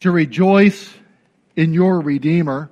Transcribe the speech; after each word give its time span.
to 0.00 0.10
rejoice 0.10 0.92
in 1.56 1.74
your 1.74 2.00
Redeemer, 2.00 2.70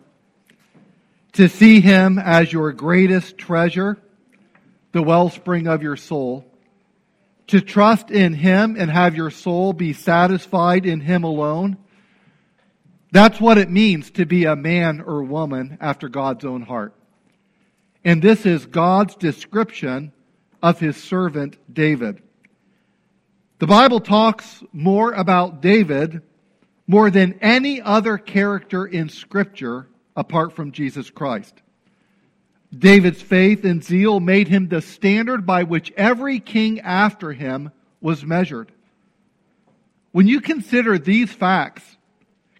to 1.32 1.48
see 1.48 1.80
him 1.80 2.18
as 2.18 2.52
your 2.52 2.72
greatest 2.72 3.36
treasure, 3.36 3.98
the 4.92 5.02
wellspring 5.02 5.66
of 5.66 5.82
your 5.82 5.96
soul, 5.96 6.44
to 7.48 7.60
trust 7.60 8.10
in 8.10 8.32
him 8.34 8.76
and 8.78 8.90
have 8.90 9.14
your 9.14 9.30
soul 9.30 9.72
be 9.72 9.92
satisfied 9.92 10.86
in 10.86 11.00
him 11.00 11.24
alone. 11.24 11.76
That's 13.10 13.40
what 13.40 13.58
it 13.58 13.70
means 13.70 14.10
to 14.12 14.26
be 14.26 14.44
a 14.44 14.56
man 14.56 15.00
or 15.00 15.22
woman 15.22 15.78
after 15.80 16.08
God's 16.08 16.44
own 16.44 16.62
heart. 16.62 16.94
And 18.04 18.22
this 18.22 18.46
is 18.46 18.64
God's 18.66 19.14
description 19.16 20.12
of 20.62 20.78
his 20.78 20.96
servant 20.96 21.56
David. 21.72 22.22
The 23.58 23.66
Bible 23.66 24.00
talks 24.00 24.62
more 24.72 25.12
about 25.12 25.60
David 25.60 26.22
more 26.88 27.10
than 27.10 27.38
any 27.40 27.80
other 27.80 28.18
character 28.18 28.86
in 28.86 29.10
Scripture 29.10 29.86
apart 30.16 30.54
from 30.54 30.72
Jesus 30.72 31.10
Christ. 31.10 31.54
David's 32.76 33.22
faith 33.22 33.64
and 33.64 33.84
zeal 33.84 34.18
made 34.18 34.48
him 34.48 34.68
the 34.68 34.82
standard 34.82 35.46
by 35.46 35.62
which 35.62 35.92
every 35.96 36.40
king 36.40 36.80
after 36.80 37.32
him 37.32 37.70
was 38.00 38.24
measured. 38.24 38.72
When 40.12 40.26
you 40.26 40.40
consider 40.40 40.98
these 40.98 41.30
facts, 41.30 41.82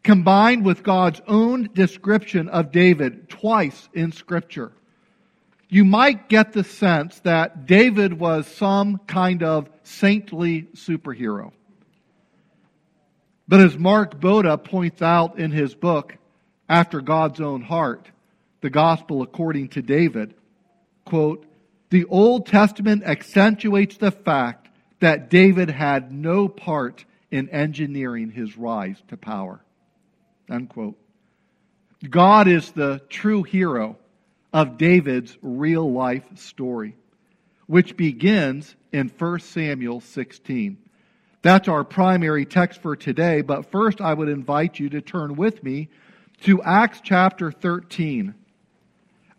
combined 0.03 0.65
with 0.65 0.83
God's 0.83 1.21
own 1.27 1.71
description 1.75 2.49
of 2.49 2.71
David 2.71 3.29
twice 3.29 3.89
in 3.93 4.13
Scripture, 4.13 4.73
you 5.69 5.85
might 5.85 6.29
get 6.29 6.53
the 6.53 6.65
sense 6.65 7.21
that 7.21 7.67
David 7.67 8.15
was 8.15 8.47
some 8.47 8.99
kind 9.07 9.43
of 9.43 9.69
saintly 9.83 10.69
superhero. 10.75 11.53
But 13.49 13.61
as 13.61 13.79
Mark 13.79 14.21
Boda 14.21 14.63
points 14.63 15.01
out 15.01 15.39
in 15.39 15.51
his 15.51 15.75
book, 15.75 16.17
After 16.69 17.01
God's 17.01 17.41
Own 17.41 17.63
Heart, 17.63 18.11
the 18.61 18.69
Gospel 18.69 19.23
according 19.23 19.69
to 19.71 19.83
David, 19.83 20.35
quote, 21.07 21.47
the 21.91 22.05
Old 22.05 22.47
Testament 22.47 23.03
accentuates 23.05 23.97
the 23.97 24.11
fact 24.11 24.69
that 25.01 25.31
David 25.31 25.71
had 25.71 26.13
no 26.13 26.49
part 26.49 27.07
in 27.31 27.49
engineering 27.49 28.31
his 28.31 28.59
rise 28.59 29.03
to 29.09 29.17
power. 29.17 29.65
Unquote. 30.51 30.99
God 32.09 32.49
is 32.49 32.73
the 32.73 33.01
true 33.09 33.43
hero 33.43 33.97
of 34.53 34.79
David's 34.79 35.37
real 35.41 35.91
life 35.91 36.25
story, 36.37 36.97
which 37.67 37.97
begins 37.97 38.75
in 38.93 39.09
1 39.09 39.41
Samuel 39.41 40.01
16. 40.01 40.79
That's 41.49 41.67
our 41.67 41.83
primary 41.83 42.45
text 42.45 42.83
for 42.83 42.95
today, 42.95 43.41
but 43.41 43.71
first 43.71 44.03
I 44.03 44.13
would 44.13 44.29
invite 44.29 44.79
you 44.79 44.91
to 44.91 45.01
turn 45.01 45.35
with 45.35 45.65
me 45.65 45.89
to 46.43 46.61
Acts 46.63 47.01
chapter 47.03 47.51
13. 47.51 48.35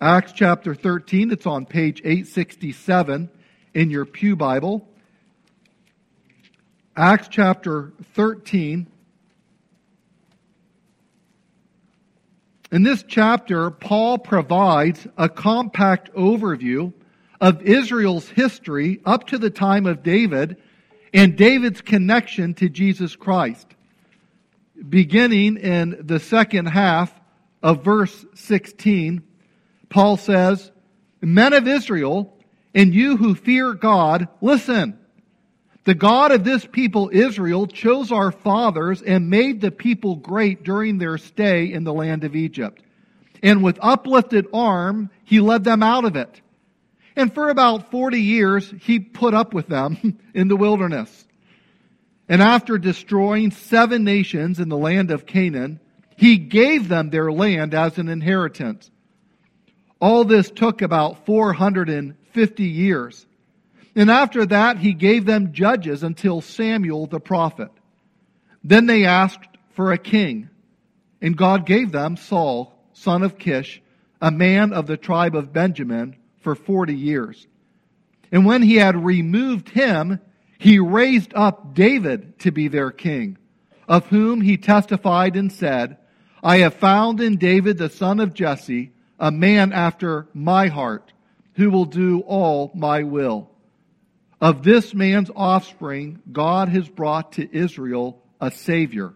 Acts 0.02 0.32
chapter 0.32 0.74
13, 0.74 1.30
it's 1.30 1.46
on 1.46 1.68
page 1.68 2.02
867 2.04 3.30
in 3.76 3.92
your 3.92 4.06
Pew 4.06 4.36
Bible. 4.36 4.90
Acts 6.98 7.28
chapter 7.28 7.94
13. 8.16 8.88
In 12.72 12.82
this 12.82 13.04
chapter, 13.08 13.70
Paul 13.70 14.18
provides 14.18 15.06
a 15.16 15.30
compact 15.30 16.12
overview 16.16 16.92
of 17.40 17.62
Israel's 17.62 18.30
history 18.30 19.00
up 19.06 19.28
to 19.28 19.38
the 19.38 19.52
time 19.52 19.86
of 19.86 20.02
David 20.02 20.58
and 21.14 21.36
David's 21.36 21.82
connection 21.82 22.54
to 22.56 22.70
Jesus 22.70 23.16
Christ. 23.16 23.68
Beginning 24.88 25.58
in 25.58 25.98
the 26.02 26.20
second 26.20 26.68
half 26.68 27.14
of 27.62 27.84
verse 27.84 28.26
16, 28.36 29.24
Paul 29.90 30.18
says, 30.18 30.72
Men 31.22 31.54
of 31.54 31.68
Israel, 31.68 32.34
and 32.74 32.94
you 32.94 33.18
who 33.18 33.36
fear 33.36 33.74
God, 33.74 34.28
listen. 34.42 34.98
The 35.86 35.96
God 35.96 36.32
of 36.32 36.44
this 36.44 36.66
people, 36.66 37.10
Israel, 37.12 37.66
chose 37.66 38.12
our 38.12 38.32
fathers 38.32 39.02
and 39.02 39.30
made 39.30 39.60
the 39.60 39.72
people 39.72 40.16
great 40.16 40.64
during 40.64 40.98
their 40.98 41.18
stay 41.18 41.72
in 41.74 41.84
the 41.84 41.94
land 41.94 42.24
of 42.24 42.36
Egypt. 42.36 42.84
And 43.42 43.64
with 43.64 43.80
uplifted 43.82 44.48
arm, 44.54 45.10
he 45.24 45.40
led 45.40 45.64
them 45.64 45.82
out 45.82 46.06
of 46.06 46.16
it 46.16 46.42
and 47.20 47.34
for 47.34 47.50
about 47.50 47.92
40 47.92 48.22
years, 48.22 48.74
he 48.82 49.00
put 49.00 49.34
up 49.34 49.54
with 49.54 49.68
them 49.68 50.18
in 50.34 50.48
the 50.48 50.56
wilderness. 50.56 51.28
And 52.30 52.42
after 52.42 52.78
destroying 52.78 53.52
seven 53.52 54.06
nations 54.06 54.58
in 54.58 54.70
the 54.70 54.78
land 54.78 55.12
of 55.12 55.26
Canaan, 55.26 55.82
he 56.16 56.38
gave 56.38 56.88
them 56.88 57.10
their 57.10 57.30
land 57.30 57.74
as 57.74 57.98
an 57.98 58.08
inheritance. 58.08 58.90
All 60.00 60.24
this 60.24 60.50
took 60.50 60.82
about 60.82 61.26
450 61.26 62.64
years. 62.64 63.26
And 63.96 64.10
after 64.10 64.46
that, 64.46 64.78
he 64.78 64.94
gave 64.94 65.26
them 65.26 65.52
judges 65.52 66.04
until 66.04 66.40
Samuel 66.40 67.08
the 67.08 67.20
prophet. 67.20 67.72
Then 68.64 68.86
they 68.86 69.04
asked 69.04 69.58
for 69.74 69.92
a 69.92 69.98
king, 69.98 70.50
and 71.22 71.36
God 71.36 71.66
gave 71.66 71.92
them 71.92 72.16
Saul, 72.16 72.74
son 72.94 73.24
of 73.24 73.38
Kish, 73.38 73.82
a 74.22 74.32
man 74.32 74.72
of 74.72 74.88
the 74.88 74.96
tribe 74.96 75.36
of 75.36 75.52
Benjamin, 75.52 76.16
for 76.42 76.56
40 76.56 76.94
years. 76.94 77.48
And 78.32 78.46
when 78.46 78.62
he 78.62 78.76
had 78.76 79.04
removed 79.04 79.70
him, 79.70 80.20
he 80.58 80.80
raised 80.80 81.34
up 81.34 81.74
David 81.74 82.40
to 82.40 82.52
be 82.52 82.68
their 82.68 82.92
king, 82.92 83.38
of 83.88 84.08
whom 84.08 84.42
he 84.42 84.58
testified 84.58 85.36
and 85.36 85.52
said, 85.52 85.98
I 86.44 86.58
have 86.58 86.76
found 86.76 87.20
in 87.22 87.38
David 87.38 87.78
the 87.78 87.90
son 87.90 88.20
of 88.20 88.34
Jesse 88.34 88.92
a 89.20 89.32
man 89.32 89.74
after 89.74 90.28
my 90.34 90.68
heart, 90.68 91.12
who 91.54 91.70
will 91.70 91.86
do 91.86 92.22
all 92.22 92.72
my 92.74 93.04
will. 93.04 93.50
Of 94.40 94.64
this 94.64 94.94
man's 94.94 95.30
offspring, 95.36 96.22
God 96.32 96.70
has 96.70 96.88
brought 96.88 97.34
to 97.34 97.56
Israel 97.56 98.24
a 98.40 98.52
Savior, 98.52 99.14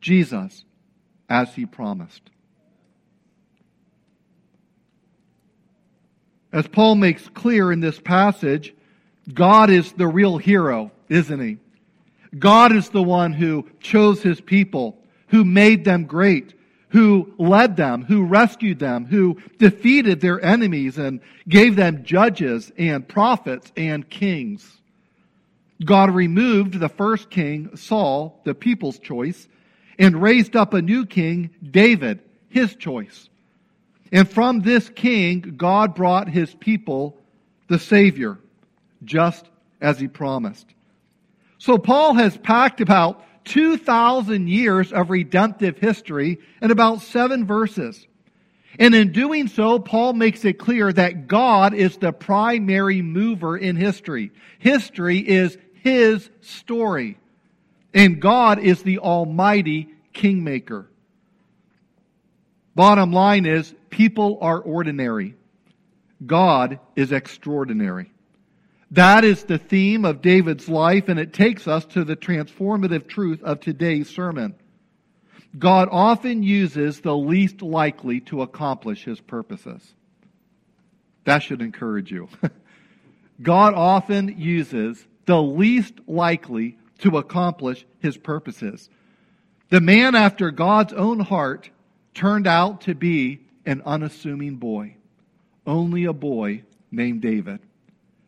Jesus, 0.00 0.64
as 1.28 1.54
he 1.54 1.66
promised. 1.66 2.22
As 6.52 6.66
Paul 6.66 6.96
makes 6.96 7.28
clear 7.28 7.70
in 7.70 7.80
this 7.80 8.00
passage, 8.00 8.74
God 9.32 9.70
is 9.70 9.92
the 9.92 10.08
real 10.08 10.36
hero, 10.38 10.90
isn't 11.08 11.40
he? 11.40 11.58
God 12.38 12.72
is 12.72 12.88
the 12.88 13.02
one 13.02 13.32
who 13.32 13.68
chose 13.80 14.22
his 14.22 14.40
people, 14.40 14.98
who 15.28 15.44
made 15.44 15.84
them 15.84 16.04
great, 16.04 16.54
who 16.88 17.32
led 17.38 17.76
them, 17.76 18.02
who 18.02 18.24
rescued 18.24 18.78
them, 18.78 19.04
who 19.06 19.40
defeated 19.58 20.20
their 20.20 20.44
enemies 20.44 20.98
and 20.98 21.20
gave 21.48 21.76
them 21.76 22.04
judges 22.04 22.72
and 22.76 23.06
prophets 23.06 23.72
and 23.76 24.08
kings. 24.08 24.80
God 25.84 26.10
removed 26.10 26.78
the 26.78 26.88
first 26.88 27.30
king, 27.30 27.76
Saul, 27.76 28.40
the 28.44 28.54
people's 28.54 28.98
choice, 28.98 29.48
and 29.98 30.20
raised 30.20 30.56
up 30.56 30.74
a 30.74 30.82
new 30.82 31.06
king, 31.06 31.50
David, 31.62 32.20
his 32.48 32.74
choice. 32.74 33.29
And 34.12 34.28
from 34.28 34.60
this 34.60 34.88
king, 34.88 35.54
God 35.56 35.94
brought 35.94 36.28
his 36.28 36.54
people 36.54 37.16
the 37.68 37.78
Savior, 37.78 38.38
just 39.04 39.48
as 39.80 39.98
he 39.98 40.08
promised. 40.08 40.66
So 41.58 41.78
Paul 41.78 42.14
has 42.14 42.36
packed 42.36 42.80
about 42.80 43.24
2,000 43.44 44.48
years 44.48 44.92
of 44.92 45.10
redemptive 45.10 45.78
history 45.78 46.38
in 46.60 46.70
about 46.70 47.02
seven 47.02 47.46
verses. 47.46 48.06
And 48.78 48.94
in 48.94 49.12
doing 49.12 49.48
so, 49.48 49.78
Paul 49.78 50.12
makes 50.12 50.44
it 50.44 50.58
clear 50.58 50.92
that 50.92 51.26
God 51.26 51.74
is 51.74 51.96
the 51.96 52.12
primary 52.12 53.02
mover 53.02 53.56
in 53.56 53.76
history. 53.76 54.32
History 54.58 55.18
is 55.18 55.58
his 55.74 56.30
story. 56.40 57.18
And 57.92 58.20
God 58.20 58.58
is 58.58 58.82
the 58.82 59.00
almighty 59.00 59.88
kingmaker. 60.12 60.88
Bottom 62.74 63.12
line 63.12 63.46
is, 63.46 63.74
people 63.90 64.38
are 64.40 64.58
ordinary. 64.58 65.34
God 66.24 66.78
is 66.96 67.12
extraordinary. 67.12 68.12
That 68.92 69.24
is 69.24 69.44
the 69.44 69.58
theme 69.58 70.04
of 70.04 70.22
David's 70.22 70.68
life, 70.68 71.08
and 71.08 71.18
it 71.18 71.32
takes 71.32 71.68
us 71.68 71.84
to 71.86 72.04
the 72.04 72.16
transformative 72.16 73.06
truth 73.06 73.42
of 73.42 73.60
today's 73.60 74.08
sermon. 74.08 74.54
God 75.58 75.88
often 75.90 76.42
uses 76.42 77.00
the 77.00 77.16
least 77.16 77.62
likely 77.62 78.20
to 78.22 78.42
accomplish 78.42 79.04
his 79.04 79.20
purposes. 79.20 79.94
That 81.24 81.40
should 81.40 81.62
encourage 81.62 82.10
you. 82.10 82.28
God 83.42 83.74
often 83.74 84.38
uses 84.38 85.04
the 85.26 85.40
least 85.40 85.94
likely 86.06 86.78
to 86.98 87.18
accomplish 87.18 87.86
his 88.00 88.16
purposes. 88.16 88.88
The 89.70 89.80
man 89.80 90.14
after 90.14 90.50
God's 90.50 90.92
own 90.92 91.20
heart 91.20 91.70
turned 92.20 92.46
out 92.46 92.82
to 92.82 92.94
be 92.94 93.40
an 93.64 93.80
unassuming 93.86 94.56
boy, 94.56 94.94
only 95.66 96.04
a 96.04 96.12
boy 96.12 96.62
named 96.90 97.22
David. 97.22 97.58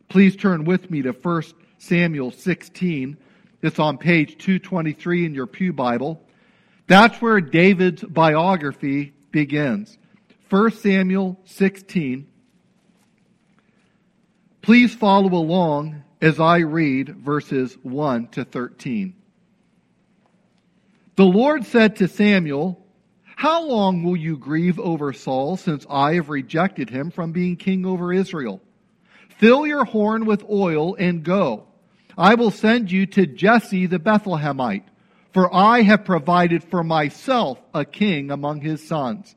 Please 0.09 0.35
turn 0.35 0.65
with 0.65 0.89
me 0.89 1.03
to 1.03 1.11
1 1.11 1.43
Samuel 1.77 2.31
16. 2.31 3.15
It's 3.61 3.77
on 3.77 3.99
page 3.99 4.39
223 4.39 5.27
in 5.27 5.35
your 5.35 5.45
Pew 5.45 5.73
Bible. 5.73 6.19
That's 6.87 7.21
where 7.21 7.39
David's 7.39 8.03
biography 8.03 9.13
begins. 9.29 9.95
1 10.49 10.71
Samuel 10.71 11.39
16. 11.45 12.27
Please 14.63 14.95
follow 14.95 15.35
along 15.35 16.03
as 16.19 16.39
I 16.39 16.57
read 16.57 17.09
verses 17.17 17.77
1 17.83 18.29
to 18.29 18.43
13. 18.43 19.13
The 21.15 21.25
Lord 21.25 21.63
said 21.67 21.97
to 21.97 22.07
Samuel, 22.07 22.82
How 23.43 23.61
long 23.61 24.03
will 24.03 24.15
you 24.15 24.37
grieve 24.37 24.79
over 24.79 25.11
Saul 25.11 25.57
since 25.57 25.85
I 25.89 26.13
have 26.13 26.29
rejected 26.29 26.89
him 26.89 27.11
from 27.11 27.33
being 27.33 27.57
king 27.57 27.85
over 27.85 28.13
Israel? 28.13 28.61
Fill 29.37 29.67
your 29.67 29.83
horn 29.83 30.25
with 30.25 30.49
oil 30.49 30.95
and 30.95 31.25
go. 31.25 31.65
I 32.17 32.35
will 32.35 32.51
send 32.51 32.89
you 32.89 33.05
to 33.07 33.27
Jesse 33.27 33.85
the 33.85 33.99
Bethlehemite, 33.99 34.85
for 35.33 35.53
I 35.53 35.81
have 35.81 36.05
provided 36.05 36.63
for 36.63 36.85
myself 36.85 37.59
a 37.73 37.83
king 37.83 38.31
among 38.31 38.61
his 38.61 38.87
sons. 38.87 39.35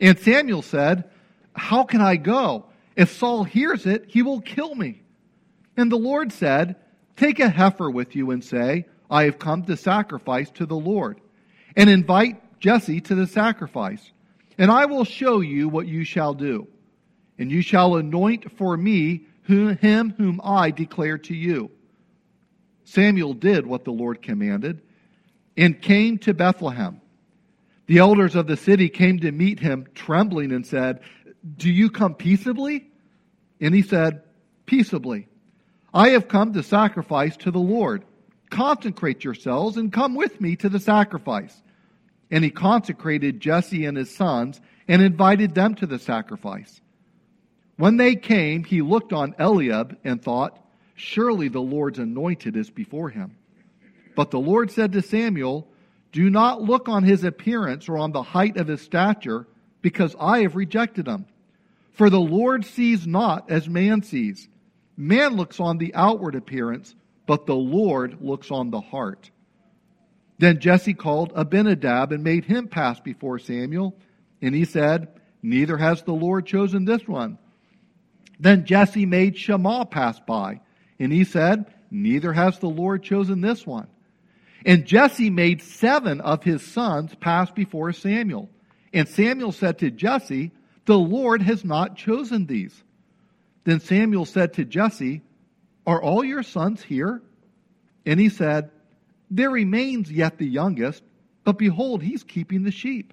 And 0.00 0.18
Samuel 0.18 0.62
said, 0.62 1.08
How 1.54 1.84
can 1.84 2.00
I 2.00 2.16
go? 2.16 2.64
If 2.96 3.12
Saul 3.12 3.44
hears 3.44 3.86
it, 3.86 4.06
he 4.08 4.22
will 4.22 4.40
kill 4.40 4.74
me. 4.74 5.02
And 5.76 5.92
the 5.92 5.94
Lord 5.94 6.32
said, 6.32 6.74
Take 7.14 7.38
a 7.38 7.48
heifer 7.48 7.92
with 7.92 8.16
you 8.16 8.32
and 8.32 8.42
say, 8.42 8.86
I 9.08 9.22
have 9.26 9.38
come 9.38 9.62
to 9.66 9.76
sacrifice 9.76 10.50
to 10.54 10.66
the 10.66 10.74
Lord. 10.74 11.20
And 11.76 11.88
invite 11.88 12.42
Jesse 12.60 13.00
to 13.02 13.14
the 13.14 13.26
sacrifice. 13.26 14.12
And 14.58 14.70
I 14.70 14.86
will 14.86 15.04
show 15.04 15.40
you 15.40 15.68
what 15.68 15.88
you 15.88 16.04
shall 16.04 16.34
do. 16.34 16.68
And 17.38 17.50
you 17.50 17.62
shall 17.62 17.96
anoint 17.96 18.52
for 18.58 18.76
me 18.76 19.26
him 19.50 20.14
whom 20.16 20.40
I 20.44 20.70
declare 20.70 21.18
to 21.18 21.34
you. 21.34 21.70
Samuel 22.84 23.34
did 23.34 23.66
what 23.66 23.84
the 23.84 23.92
Lord 23.92 24.22
commanded 24.22 24.82
and 25.56 25.80
came 25.80 26.18
to 26.18 26.34
Bethlehem. 26.34 27.00
The 27.86 27.98
elders 27.98 28.36
of 28.36 28.46
the 28.46 28.56
city 28.56 28.88
came 28.88 29.18
to 29.20 29.32
meet 29.32 29.58
him, 29.58 29.86
trembling, 29.94 30.52
and 30.52 30.66
said, 30.66 31.00
Do 31.56 31.70
you 31.70 31.90
come 31.90 32.14
peaceably? 32.14 32.88
And 33.60 33.74
he 33.74 33.82
said, 33.82 34.22
Peaceably. 34.66 35.26
I 35.92 36.10
have 36.10 36.28
come 36.28 36.52
to 36.52 36.62
sacrifice 36.62 37.36
to 37.38 37.50
the 37.50 37.58
Lord. 37.58 38.04
Consecrate 38.48 39.24
yourselves 39.24 39.76
and 39.76 39.92
come 39.92 40.14
with 40.14 40.40
me 40.40 40.56
to 40.56 40.68
the 40.68 40.78
sacrifice. 40.78 41.60
And 42.30 42.44
he 42.44 42.50
consecrated 42.50 43.40
Jesse 43.40 43.84
and 43.84 43.96
his 43.96 44.14
sons 44.14 44.60
and 44.86 45.02
invited 45.02 45.54
them 45.54 45.74
to 45.76 45.86
the 45.86 45.98
sacrifice. 45.98 46.80
When 47.76 47.96
they 47.96 48.14
came, 48.14 48.64
he 48.64 48.82
looked 48.82 49.12
on 49.12 49.34
Eliab 49.38 49.96
and 50.04 50.22
thought, 50.22 50.58
Surely 50.94 51.48
the 51.48 51.62
Lord's 51.62 51.98
anointed 51.98 52.56
is 52.56 52.68
before 52.68 53.08
him. 53.08 53.36
But 54.14 54.30
the 54.30 54.38
Lord 54.38 54.70
said 54.70 54.92
to 54.92 55.02
Samuel, 55.02 55.66
Do 56.12 56.28
not 56.28 56.60
look 56.60 56.88
on 56.88 57.04
his 57.04 57.24
appearance 57.24 57.88
or 57.88 57.96
on 57.96 58.12
the 58.12 58.22
height 58.22 58.58
of 58.58 58.68
his 58.68 58.82
stature, 58.82 59.46
because 59.80 60.14
I 60.20 60.40
have 60.40 60.56
rejected 60.56 61.06
him. 61.06 61.24
For 61.92 62.10
the 62.10 62.20
Lord 62.20 62.64
sees 62.64 63.06
not 63.06 63.50
as 63.50 63.68
man 63.68 64.02
sees. 64.02 64.48
Man 64.96 65.36
looks 65.36 65.58
on 65.58 65.78
the 65.78 65.94
outward 65.94 66.34
appearance, 66.34 66.94
but 67.26 67.46
the 67.46 67.56
Lord 67.56 68.18
looks 68.20 68.50
on 68.50 68.70
the 68.70 68.80
heart. 68.80 69.30
Then 70.40 70.58
Jesse 70.58 70.94
called 70.94 71.32
Abinadab 71.34 72.12
and 72.12 72.24
made 72.24 72.46
him 72.46 72.66
pass 72.66 72.98
before 72.98 73.38
Samuel. 73.38 73.94
And 74.40 74.54
he 74.54 74.64
said, 74.64 75.08
Neither 75.42 75.76
has 75.76 76.02
the 76.02 76.14
Lord 76.14 76.46
chosen 76.46 76.86
this 76.86 77.06
one. 77.06 77.36
Then 78.38 78.64
Jesse 78.64 79.04
made 79.04 79.36
Shammah 79.36 79.84
pass 79.84 80.18
by. 80.18 80.60
And 80.98 81.12
he 81.12 81.24
said, 81.24 81.66
Neither 81.90 82.32
has 82.32 82.58
the 82.58 82.70
Lord 82.70 83.02
chosen 83.02 83.42
this 83.42 83.66
one. 83.66 83.88
And 84.64 84.86
Jesse 84.86 85.28
made 85.28 85.60
seven 85.60 86.22
of 86.22 86.42
his 86.42 86.66
sons 86.66 87.14
pass 87.16 87.50
before 87.50 87.92
Samuel. 87.92 88.48
And 88.94 89.06
Samuel 89.06 89.52
said 89.52 89.80
to 89.80 89.90
Jesse, 89.90 90.52
the 90.86 90.98
Lord 90.98 91.42
has 91.42 91.66
not 91.66 91.96
chosen 91.96 92.46
these. 92.46 92.82
Then 93.64 93.80
Samuel 93.80 94.24
said 94.24 94.54
to 94.54 94.64
Jesse, 94.64 95.20
Are 95.86 96.02
all 96.02 96.24
your 96.24 96.42
sons 96.42 96.82
here? 96.82 97.20
And 98.06 98.18
he 98.18 98.30
said, 98.30 98.70
There 99.30 99.50
remains 99.50 100.10
yet 100.10 100.38
the 100.38 100.46
youngest, 100.46 101.02
but 101.44 101.58
behold, 101.58 102.02
he's 102.02 102.24
keeping 102.24 102.64
the 102.64 102.70
sheep. 102.70 103.12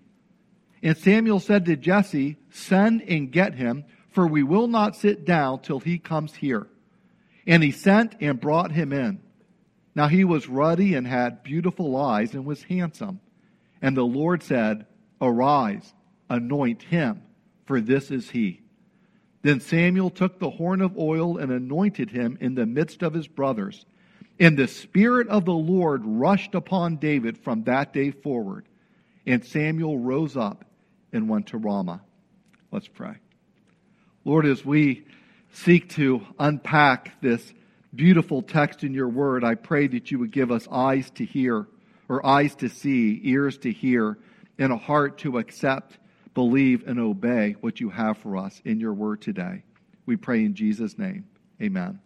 And 0.81 0.97
Samuel 0.97 1.39
said 1.39 1.65
to 1.65 1.75
Jesse, 1.75 2.37
Send 2.49 3.01
and 3.03 3.31
get 3.31 3.55
him, 3.55 3.85
for 4.09 4.27
we 4.27 4.43
will 4.43 4.67
not 4.67 4.95
sit 4.95 5.25
down 5.25 5.61
till 5.61 5.79
he 5.79 5.99
comes 5.99 6.35
here. 6.35 6.67
And 7.45 7.63
he 7.63 7.71
sent 7.71 8.15
and 8.19 8.39
brought 8.39 8.71
him 8.71 8.91
in. 8.91 9.19
Now 9.95 10.07
he 10.07 10.23
was 10.23 10.49
ruddy 10.49 10.95
and 10.95 11.07
had 11.07 11.43
beautiful 11.43 11.95
eyes 11.95 12.33
and 12.33 12.45
was 12.45 12.63
handsome. 12.63 13.19
And 13.81 13.95
the 13.95 14.05
Lord 14.05 14.43
said, 14.43 14.85
Arise, 15.21 15.93
anoint 16.29 16.83
him 16.83 17.23
for 17.67 17.81
this 17.81 18.09
is 18.09 18.31
he. 18.31 18.61
Then 19.43 19.59
Samuel 19.59 20.09
took 20.09 20.39
the 20.39 20.49
horn 20.49 20.81
of 20.81 20.97
oil 20.97 21.37
and 21.37 21.51
anointed 21.51 22.09
him 22.09 22.37
in 22.41 22.55
the 22.55 22.65
midst 22.65 23.03
of 23.03 23.13
his 23.13 23.27
brothers. 23.27 23.85
And 24.39 24.57
the 24.57 24.67
Spirit 24.67 25.27
of 25.29 25.45
the 25.45 25.53
Lord 25.53 26.03
rushed 26.05 26.53
upon 26.53 26.97
David 26.97 27.37
from 27.37 27.63
that 27.63 27.93
day 27.93 28.11
forward. 28.11 28.67
And 29.25 29.43
Samuel 29.43 29.97
rose 29.97 30.37
up 30.37 30.65
and 31.11 31.27
went 31.27 31.47
to 31.47 31.57
Ramah. 31.57 32.01
Let's 32.71 32.87
pray. 32.87 33.15
Lord, 34.23 34.45
as 34.45 34.63
we 34.63 35.05
seek 35.51 35.89
to 35.91 36.21
unpack 36.37 37.19
this 37.21 37.53
beautiful 37.95 38.41
text 38.41 38.83
in 38.83 38.93
your 38.93 39.09
word, 39.09 39.43
I 39.43 39.55
pray 39.55 39.87
that 39.87 40.11
you 40.11 40.19
would 40.19 40.31
give 40.31 40.51
us 40.51 40.67
eyes 40.71 41.09
to 41.11 41.25
hear, 41.25 41.67
or 42.09 42.25
eyes 42.25 42.55
to 42.55 42.69
see, 42.69 43.19
ears 43.23 43.57
to 43.59 43.71
hear, 43.71 44.17
and 44.59 44.71
a 44.71 44.77
heart 44.77 45.19
to 45.19 45.37
accept 45.37 45.97
believe 46.33 46.87
and 46.87 46.99
obey 46.99 47.55
what 47.61 47.79
you 47.79 47.89
have 47.89 48.17
for 48.19 48.37
us 48.37 48.61
in 48.63 48.79
your 48.79 48.93
word 48.93 49.21
today. 49.21 49.63
We 50.05 50.17
pray 50.17 50.45
in 50.45 50.53
Jesus' 50.53 50.97
name. 50.97 51.25
Amen. 51.59 51.99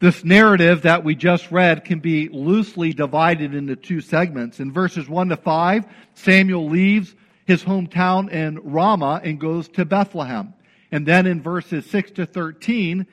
This 0.00 0.24
narrative 0.24 0.82
that 0.82 1.04
we 1.04 1.14
just 1.14 1.50
read 1.50 1.84
can 1.84 1.98
be 1.98 2.28
loosely 2.28 2.92
divided 2.92 3.54
into 3.54 3.74
two 3.74 4.00
segments. 4.00 4.60
In 4.60 4.72
verses 4.72 5.08
1 5.08 5.30
to 5.30 5.36
5, 5.36 5.86
Samuel 6.14 6.68
leaves 6.68 7.14
his 7.46 7.64
hometown 7.64 8.30
in 8.30 8.60
Ramah 8.62 9.22
and 9.24 9.40
goes 9.40 9.68
to 9.70 9.84
Bethlehem. 9.84 10.54
And 10.92 11.04
then 11.04 11.26
in 11.26 11.42
verses 11.42 11.84
6 11.86 12.12
to 12.12 12.26
13, 12.26 13.06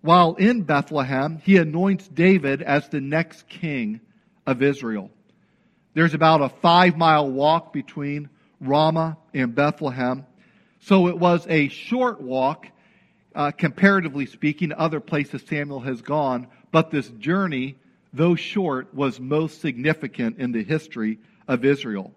while 0.00 0.34
in 0.34 0.62
Bethlehem, 0.62 1.40
he 1.44 1.56
anoints 1.56 2.06
David 2.08 2.62
as 2.62 2.88
the 2.88 3.00
next 3.00 3.48
king 3.48 4.00
of 4.46 4.62
Israel. 4.62 5.10
There's 5.94 6.14
about 6.14 6.40
a 6.40 6.48
five 6.48 6.96
mile 6.96 7.30
walk 7.30 7.72
between 7.72 8.30
Ramah, 8.62 9.18
and 9.34 9.54
Bethlehem. 9.54 10.24
So 10.80 11.08
it 11.08 11.18
was 11.18 11.46
a 11.48 11.68
short 11.68 12.20
walk, 12.20 12.66
uh, 13.34 13.50
comparatively 13.50 14.26
speaking, 14.26 14.72
other 14.72 15.00
places 15.00 15.42
Samuel 15.48 15.80
has 15.80 16.02
gone. 16.02 16.48
But 16.70 16.90
this 16.90 17.08
journey, 17.08 17.76
though 18.12 18.34
short, 18.34 18.94
was 18.94 19.20
most 19.20 19.60
significant 19.60 20.38
in 20.38 20.52
the 20.52 20.64
history 20.64 21.18
of 21.48 21.64
Israel. 21.64 22.12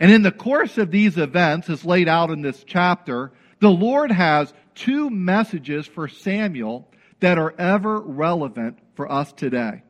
And 0.00 0.10
in 0.10 0.22
the 0.22 0.32
course 0.32 0.78
of 0.78 0.90
these 0.90 1.16
events, 1.18 1.70
as 1.70 1.84
laid 1.84 2.08
out 2.08 2.30
in 2.30 2.42
this 2.42 2.64
chapter, 2.64 3.32
the 3.60 3.70
Lord 3.70 4.10
has 4.10 4.52
two 4.74 5.08
messages 5.10 5.86
for 5.86 6.08
Samuel 6.08 6.88
that 7.20 7.38
are 7.38 7.54
ever 7.58 8.00
relevant 8.00 8.78
for 8.94 9.10
us 9.10 9.32
today. 9.32 9.82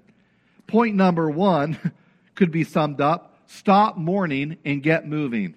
Point 0.66 0.94
number 0.94 1.30
one 1.30 1.92
could 2.34 2.50
be 2.50 2.64
summed 2.64 3.00
up 3.00 3.30
stop 3.46 3.96
mourning 3.96 4.56
and 4.64 4.82
get 4.82 5.06
moving. 5.06 5.54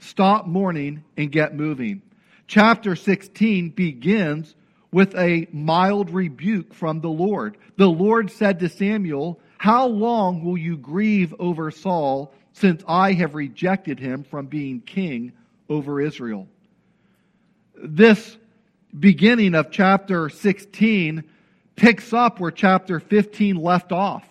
Stop 0.00 0.46
mourning 0.46 1.04
and 1.16 1.32
get 1.32 1.54
moving. 1.54 2.02
Chapter 2.48 2.96
16 2.96 3.68
begins 3.70 4.54
with 4.90 5.14
a 5.14 5.46
mild 5.52 6.08
rebuke 6.08 6.72
from 6.72 7.02
the 7.02 7.10
Lord. 7.10 7.58
The 7.76 7.90
Lord 7.90 8.30
said 8.30 8.58
to 8.60 8.70
Samuel, 8.70 9.38
How 9.58 9.86
long 9.86 10.42
will 10.42 10.56
you 10.56 10.78
grieve 10.78 11.34
over 11.38 11.70
Saul 11.70 12.32
since 12.54 12.82
I 12.88 13.12
have 13.12 13.34
rejected 13.34 14.00
him 14.00 14.24
from 14.24 14.46
being 14.46 14.80
king 14.80 15.32
over 15.68 16.00
Israel? 16.00 16.48
This 17.76 18.38
beginning 18.98 19.54
of 19.54 19.70
chapter 19.70 20.30
16 20.30 21.24
picks 21.76 22.14
up 22.14 22.40
where 22.40 22.50
chapter 22.50 22.98
15 22.98 23.56
left 23.56 23.92
off 23.92 24.26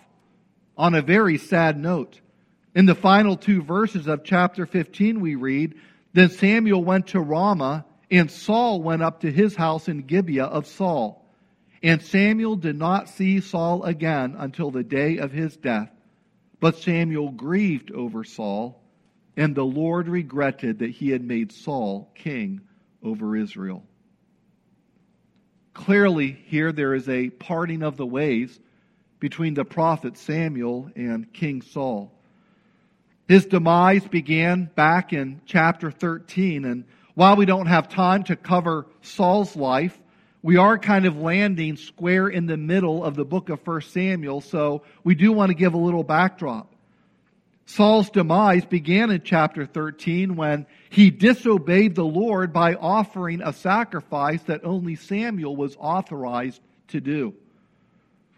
on 0.76 0.96
a 0.96 1.02
very 1.02 1.38
sad 1.38 1.78
note. 1.78 2.20
In 2.74 2.84
the 2.84 2.96
final 2.96 3.36
two 3.36 3.62
verses 3.62 4.08
of 4.08 4.24
chapter 4.24 4.66
15, 4.66 5.20
we 5.20 5.36
read, 5.36 5.76
Then 6.14 6.30
Samuel 6.30 6.82
went 6.82 7.06
to 7.08 7.20
Ramah, 7.20 7.84
and 8.10 8.30
Saul 8.30 8.82
went 8.82 9.02
up 9.02 9.20
to 9.20 9.30
his 9.30 9.54
house 9.54 9.88
in 9.88 10.02
Gibeah 10.02 10.44
of 10.44 10.66
Saul. 10.66 11.24
And 11.82 12.02
Samuel 12.02 12.56
did 12.56 12.76
not 12.76 13.08
see 13.08 13.40
Saul 13.40 13.84
again 13.84 14.34
until 14.36 14.70
the 14.70 14.82
day 14.82 15.18
of 15.18 15.30
his 15.30 15.56
death. 15.56 15.90
But 16.60 16.78
Samuel 16.78 17.30
grieved 17.30 17.92
over 17.92 18.24
Saul, 18.24 18.82
and 19.36 19.54
the 19.54 19.64
Lord 19.64 20.08
regretted 20.08 20.80
that 20.80 20.90
he 20.90 21.10
had 21.10 21.22
made 21.22 21.52
Saul 21.52 22.10
king 22.14 22.62
over 23.02 23.36
Israel. 23.36 23.84
Clearly, 25.72 26.32
here 26.46 26.72
there 26.72 26.94
is 26.94 27.08
a 27.08 27.30
parting 27.30 27.84
of 27.84 27.96
the 27.96 28.06
ways 28.06 28.58
between 29.20 29.54
the 29.54 29.64
prophet 29.64 30.16
Samuel 30.16 30.90
and 30.96 31.32
King 31.32 31.62
Saul. 31.62 32.12
His 33.28 33.46
demise 33.46 34.06
began 34.06 34.70
back 34.74 35.12
in 35.12 35.40
chapter 35.46 35.92
13. 35.92 36.64
And 36.64 36.84
while 37.18 37.34
we 37.34 37.46
don't 37.46 37.66
have 37.66 37.88
time 37.88 38.22
to 38.22 38.36
cover 38.36 38.86
Saul's 39.02 39.56
life, 39.56 39.98
we 40.40 40.56
are 40.56 40.78
kind 40.78 41.04
of 41.04 41.16
landing 41.16 41.76
square 41.76 42.28
in 42.28 42.46
the 42.46 42.56
middle 42.56 43.02
of 43.02 43.16
the 43.16 43.24
book 43.24 43.48
of 43.48 43.58
1 43.66 43.80
Samuel, 43.80 44.40
so 44.40 44.84
we 45.02 45.16
do 45.16 45.32
want 45.32 45.50
to 45.50 45.54
give 45.54 45.74
a 45.74 45.78
little 45.78 46.04
backdrop. 46.04 46.72
Saul's 47.66 48.08
demise 48.08 48.64
began 48.64 49.10
in 49.10 49.22
chapter 49.24 49.66
13 49.66 50.36
when 50.36 50.64
he 50.90 51.10
disobeyed 51.10 51.96
the 51.96 52.04
Lord 52.04 52.52
by 52.52 52.74
offering 52.74 53.42
a 53.42 53.52
sacrifice 53.52 54.44
that 54.44 54.64
only 54.64 54.94
Samuel 54.94 55.56
was 55.56 55.76
authorized 55.80 56.62
to 56.86 57.00
do. 57.00 57.34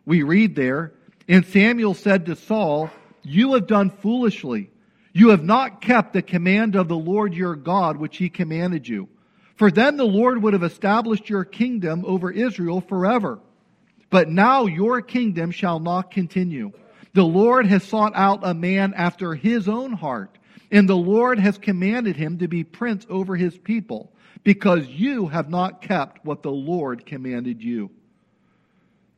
We 0.06 0.22
read 0.22 0.54
there, 0.54 0.94
and 1.28 1.44
Samuel 1.44 1.92
said 1.92 2.24
to 2.24 2.34
Saul, 2.34 2.88
You 3.24 3.52
have 3.52 3.66
done 3.66 3.90
foolishly. 3.90 4.70
You 5.12 5.30
have 5.30 5.42
not 5.42 5.80
kept 5.80 6.12
the 6.12 6.22
command 6.22 6.76
of 6.76 6.88
the 6.88 6.96
Lord 6.96 7.34
your 7.34 7.56
God, 7.56 7.96
which 7.96 8.16
he 8.16 8.28
commanded 8.28 8.86
you. 8.86 9.08
For 9.56 9.70
then 9.70 9.96
the 9.96 10.04
Lord 10.04 10.42
would 10.42 10.52
have 10.52 10.62
established 10.62 11.28
your 11.28 11.44
kingdom 11.44 12.04
over 12.06 12.30
Israel 12.30 12.80
forever. 12.80 13.40
But 14.08 14.28
now 14.28 14.66
your 14.66 15.02
kingdom 15.02 15.50
shall 15.50 15.80
not 15.80 16.10
continue. 16.10 16.72
The 17.12 17.24
Lord 17.24 17.66
has 17.66 17.82
sought 17.82 18.12
out 18.14 18.40
a 18.42 18.54
man 18.54 18.94
after 18.94 19.34
his 19.34 19.68
own 19.68 19.92
heart, 19.92 20.38
and 20.70 20.88
the 20.88 20.96
Lord 20.96 21.38
has 21.40 21.58
commanded 21.58 22.16
him 22.16 22.38
to 22.38 22.48
be 22.48 22.64
prince 22.64 23.04
over 23.10 23.36
his 23.36 23.58
people, 23.58 24.12
because 24.44 24.86
you 24.86 25.26
have 25.26 25.50
not 25.50 25.82
kept 25.82 26.24
what 26.24 26.42
the 26.42 26.52
Lord 26.52 27.04
commanded 27.04 27.62
you. 27.62 27.90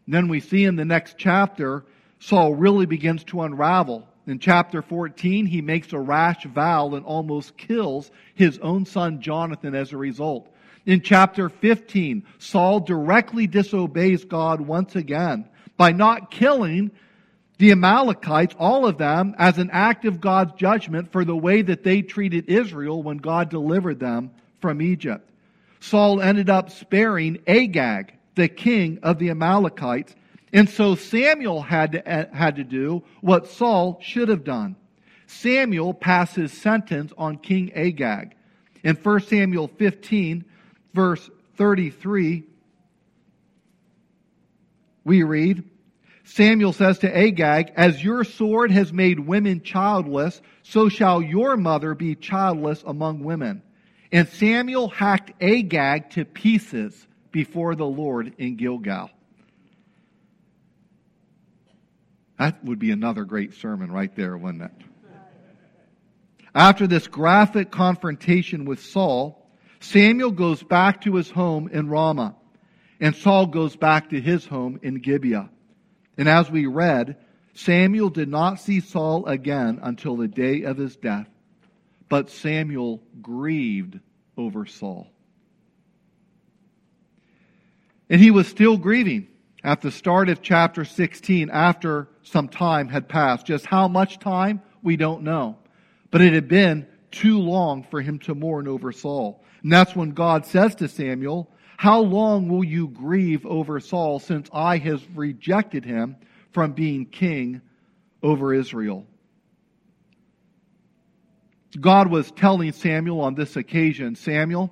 And 0.07 0.15
then 0.15 0.29
we 0.29 0.41
see 0.41 0.65
in 0.65 0.77
the 0.77 0.85
next 0.85 1.17
chapter, 1.19 1.85
Saul 2.19 2.55
really 2.55 2.87
begins 2.87 3.23
to 3.25 3.43
unravel. 3.43 4.09
In 4.27 4.39
chapter 4.39 4.83
14, 4.83 5.47
he 5.47 5.61
makes 5.61 5.93
a 5.93 5.99
rash 5.99 6.45
vow 6.45 6.95
and 6.95 7.05
almost 7.05 7.57
kills 7.57 8.11
his 8.35 8.59
own 8.59 8.87
son 8.87 9.21
Jonathan 9.21 9.75
as 9.75 9.93
a 9.93 9.97
result. 9.97 10.49
In 10.87 11.01
chapter 11.01 11.49
15, 11.49 12.25
Saul 12.39 12.81
directly 12.81 13.47
disobeys 13.47 14.25
God 14.25 14.61
once 14.61 14.97
again 14.97 15.49
by 15.77 15.93
not 15.93 16.31
killing 16.31 16.91
the 17.59 17.71
Amalekites, 17.71 18.55
all 18.59 18.87
of 18.87 18.99
them, 18.99 19.35
as 19.39 19.59
an 19.59 19.71
act 19.73 20.05
of 20.05 20.21
God's 20.21 20.53
judgment 20.55 21.13
for 21.13 21.25
the 21.25 21.37
way 21.37 21.63
that 21.63 21.85
they 21.85 22.03
treated 22.03 22.49
Israel 22.49 23.03
when 23.03 23.19
God 23.19 23.51
delivered 23.51 24.01
them 24.01 24.31
from 24.61 24.83
Egypt. 24.83 25.29
Saul 25.79 26.21
ended 26.21 26.51
up 26.51 26.71
sparing 26.71 27.39
Agag, 27.47 28.15
the 28.35 28.49
king 28.49 28.99
of 29.03 29.19
the 29.19 29.31
Amalekites, 29.31 30.15
and 30.53 30.69
so 30.69 30.95
Samuel 30.95 31.63
had 31.63 31.93
to, 31.93 32.09
eh, 32.09 32.27
had 32.33 32.57
to 32.57 32.65
do 32.65 33.03
what 33.21 33.49
Saul 33.49 33.99
should 34.03 34.29
have 34.29 34.45
done. 34.45 34.77
Samuel 35.27 35.95
passes 35.95 36.53
sentence 36.53 37.13
on 37.17 37.39
King 37.39 37.73
Agag. 37.75 38.35
In 38.85 38.97
1 38.97 39.21
Samuel 39.21 39.69
15, 39.69 40.45
verse 40.93 41.31
33, 41.57 42.45
we 45.05 45.23
read, 45.23 45.65
Samuel 46.25 46.73
says 46.73 46.99
to 47.01 47.17
Agag, 47.17 47.73
As 47.77 48.03
your 48.03 48.25
sword 48.25 48.71
has 48.71 48.93
made 48.93 49.19
women 49.19 49.63
childless, 49.63 50.41
so 50.63 50.89
shall 50.89 51.23
your 51.23 51.57
mother 51.57 51.95
be 51.95 52.15
childless 52.15 52.83
among 52.87 53.25
women. 53.25 53.63
And 54.13 54.29
Samuel 54.29 54.89
hacked 54.89 55.33
Agag 55.43 56.11
to 56.11 56.25
pieces 56.25 57.07
before 57.33 57.75
the 57.75 57.87
Lord 57.87 58.35
in 58.39 58.57
Gilgal. 58.57 59.11
That 62.39 62.65
would 62.65 62.79
be 62.79 62.91
another 62.91 63.25
great 63.25 63.55
sermon 63.55 63.91
right 63.93 64.15
there, 64.17 64.37
wouldn't 64.37 64.65
it? 64.65 64.73
After 66.55 66.87
this 66.87 67.07
graphic 67.07 67.71
confrontation 67.71 68.65
with 68.65 68.83
Saul, 68.83 69.51
Samuel 69.81 70.33
goes 70.33 70.63
back 70.63 71.03
to 71.03 71.15
his 71.15 71.31
home 71.31 71.69
in 71.69 71.89
Ramah, 71.89 72.37
and 73.01 73.17
Saul 73.17 73.47
goes 73.47 73.75
back 73.75 74.11
to 74.11 74.21
his 74.21 74.47
home 74.47 74.79
in 74.83 74.97
Gibeah. 74.97 75.51
And 76.19 76.29
as 76.29 76.51
we 76.51 76.67
read, 76.67 77.17
Samuel 77.55 78.11
did 78.11 78.29
not 78.29 78.61
see 78.61 78.81
Saul 78.81 79.27
again 79.27 79.81
until 79.83 80.17
the 80.17 80.29
day 80.29 80.63
of 80.63 80.77
his 80.77 80.97
death, 80.97 81.29
but 82.09 82.31
Samuel 82.31 83.03
grieved 83.21 83.99
over 84.37 84.67
Saul. 84.67 85.09
And 88.11 88.21
he 88.21 88.31
was 88.31 88.47
still 88.47 88.77
grieving 88.77 89.29
at 89.65 89.81
the 89.81 89.91
start 89.91 90.29
of 90.29 90.43
chapter 90.43 90.85
16 90.85 91.51
after 91.51 92.09
some 92.23 92.49
time 92.49 92.89
had 92.89 93.09
passed. 93.09 93.47
Just 93.47 93.67
how 93.67 93.89
much 93.89 94.19
time, 94.19 94.63
we 94.83 94.97
don't 94.97 95.23
know. 95.23 95.59
But 96.11 96.21
it 96.21 96.33
had 96.33 96.49
been 96.49 96.87
too 97.11 97.39
long 97.39 97.85
for 97.85 98.01
him 98.01 98.19
to 98.21 98.35
mourn 98.35 98.67
over 98.67 98.93
Saul. 98.93 99.45
And 99.63 99.73
that's 99.73 99.95
when 99.95 100.11
God 100.11 100.47
says 100.47 100.75
to 100.77 100.89
Samuel, 100.89 101.51
how 101.77 102.01
long 102.01 102.49
will 102.49 102.65
you 102.65 102.89
grieve 102.89 103.47
over 103.47 103.81
Saul 103.81 104.19
since 104.19 104.49
I 104.53 104.79
have 104.79 105.03
rejected 105.15 105.85
him 105.85 106.17
from 106.53 106.73
being 106.73 107.07
king 107.07 107.61
over 108.23 108.55
Israel? 108.55 109.07
God 111.81 112.09
was 112.09 112.31
telling 112.33 112.73
Samuel 112.73 113.21
on 113.21 113.35
this 113.35 113.57
occasion, 113.57 114.15
Samuel, 114.15 114.71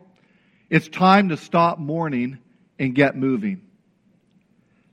it's 0.69 0.89
time 0.89 1.31
to 1.31 1.37
stop 1.37 1.79
mourning 1.79 2.39
and 2.79 2.95
get 2.95 3.17
moving. 3.17 3.63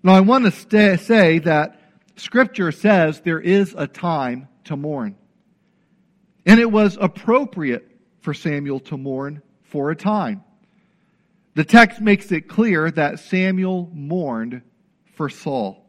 Now, 0.08 0.14
I 0.14 0.22
want 0.22 0.46
to 0.46 0.98
say 0.98 1.40
that 1.40 1.82
Scripture 2.16 2.72
says 2.72 3.20
there 3.20 3.42
is 3.42 3.76
a 3.78 3.88
time 3.88 4.48
to 4.64 4.78
mourn. 4.78 5.18
And 6.46 6.62
it 6.62 6.72
was 6.72 6.98
appropriate 6.98 7.92
for 8.22 8.34
Samuel 8.34 8.80
to 8.80 8.96
mourn 8.96 9.42
for 9.64 9.92
a 9.92 9.98
time. 9.98 10.46
The 11.56 11.66
text 11.66 12.00
makes 12.00 12.32
it 12.32 12.48
clear 12.48 12.90
that 12.90 13.20
Samuel 13.20 13.92
mourned 13.94 14.62
for 15.16 15.28
Saul. 15.28 15.86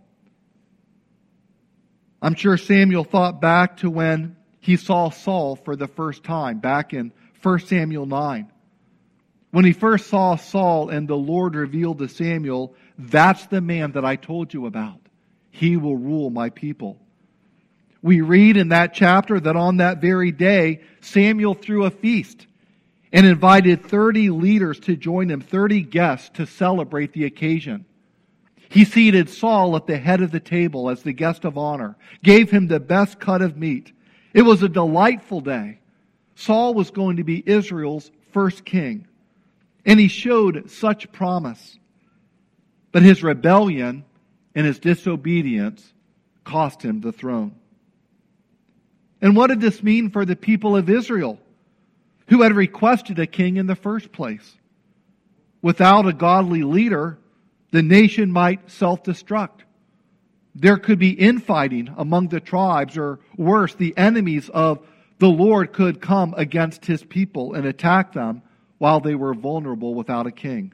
I'm 2.20 2.34
sure 2.34 2.56
Samuel 2.56 3.04
thought 3.04 3.40
back 3.40 3.76
to 3.78 3.88
when 3.88 4.34
he 4.58 4.74
saw 4.74 5.10
Saul 5.10 5.54
for 5.54 5.76
the 5.76 5.86
first 5.86 6.24
time, 6.24 6.58
back 6.58 6.92
in 6.92 7.12
1 7.40 7.60
Samuel 7.60 8.06
9. 8.06 8.50
When 9.50 9.64
he 9.64 9.72
first 9.72 10.08
saw 10.08 10.34
Saul 10.34 10.90
and 10.90 11.06
the 11.06 11.16
Lord 11.16 11.54
revealed 11.54 12.00
to 12.00 12.08
Samuel, 12.08 12.74
that's 12.98 13.46
the 13.46 13.60
man 13.60 13.92
that 13.92 14.04
I 14.04 14.16
told 14.16 14.52
you 14.52 14.66
about. 14.66 15.00
He 15.50 15.76
will 15.76 15.96
rule 15.96 16.30
my 16.30 16.50
people. 16.50 16.98
We 18.02 18.20
read 18.20 18.56
in 18.56 18.68
that 18.68 18.94
chapter 18.94 19.38
that 19.40 19.56
on 19.56 19.78
that 19.78 20.00
very 20.00 20.32
day, 20.32 20.80
Samuel 21.00 21.54
threw 21.54 21.84
a 21.84 21.90
feast 21.90 22.46
and 23.12 23.26
invited 23.26 23.84
30 23.84 24.30
leaders 24.30 24.80
to 24.80 24.96
join 24.96 25.30
him, 25.30 25.40
30 25.40 25.82
guests 25.82 26.30
to 26.34 26.46
celebrate 26.46 27.12
the 27.12 27.24
occasion. 27.24 27.84
He 28.68 28.84
seated 28.84 29.30
Saul 29.30 29.76
at 29.76 29.86
the 29.86 29.96
head 29.96 30.20
of 30.20 30.30
the 30.30 30.40
table 30.40 30.90
as 30.90 31.02
the 31.02 31.12
guest 31.12 31.44
of 31.44 31.56
honor, 31.56 31.96
gave 32.22 32.50
him 32.50 32.66
the 32.66 32.80
best 32.80 33.18
cut 33.18 33.40
of 33.40 33.56
meat. 33.56 33.92
It 34.34 34.42
was 34.42 34.62
a 34.62 34.68
delightful 34.68 35.40
day. 35.40 35.80
Saul 36.34 36.74
was 36.74 36.90
going 36.90 37.16
to 37.16 37.24
be 37.24 37.42
Israel's 37.44 38.10
first 38.32 38.64
king, 38.64 39.08
and 39.86 39.98
he 39.98 40.08
showed 40.08 40.70
such 40.70 41.10
promise. 41.12 41.78
But 42.92 43.02
his 43.02 43.22
rebellion 43.22 44.04
and 44.54 44.66
his 44.66 44.78
disobedience 44.78 45.92
cost 46.44 46.82
him 46.82 47.00
the 47.00 47.12
throne. 47.12 47.54
And 49.20 49.36
what 49.36 49.48
did 49.48 49.60
this 49.60 49.82
mean 49.82 50.10
for 50.10 50.24
the 50.24 50.36
people 50.36 50.76
of 50.76 50.88
Israel? 50.88 51.38
who 52.28 52.42
had 52.42 52.54
requested 52.54 53.18
a 53.18 53.26
king 53.26 53.56
in 53.56 53.66
the 53.66 53.74
first 53.74 54.12
place. 54.12 54.56
Without 55.60 56.06
a 56.06 56.12
godly 56.12 56.62
leader, 56.62 57.18
the 57.72 57.82
nation 57.82 58.30
might 58.30 58.70
self 58.70 59.02
destruct. 59.02 59.62
There 60.54 60.78
could 60.78 60.98
be 60.98 61.10
infighting 61.10 61.92
among 61.96 62.28
the 62.28 62.40
tribes, 62.40 62.96
or 62.96 63.20
worse, 63.36 63.74
the 63.74 63.96
enemies 63.96 64.48
of 64.48 64.86
the 65.18 65.28
Lord 65.28 65.72
could 65.72 66.00
come 66.00 66.34
against 66.36 66.86
his 66.86 67.02
people 67.02 67.54
and 67.54 67.66
attack 67.66 68.12
them 68.12 68.42
while 68.78 69.00
they 69.00 69.14
were 69.14 69.34
vulnerable 69.34 69.94
without 69.94 70.26
a 70.26 70.32
king. 70.32 70.72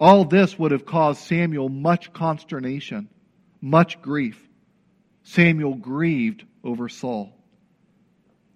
All 0.00 0.24
this 0.24 0.58
would 0.58 0.70
have 0.70 0.86
caused 0.86 1.22
Samuel 1.22 1.68
much 1.68 2.12
consternation, 2.12 3.08
much 3.60 4.00
grief. 4.00 4.40
Samuel 5.24 5.74
grieved 5.74 6.44
over 6.62 6.88
Saul. 6.88 7.32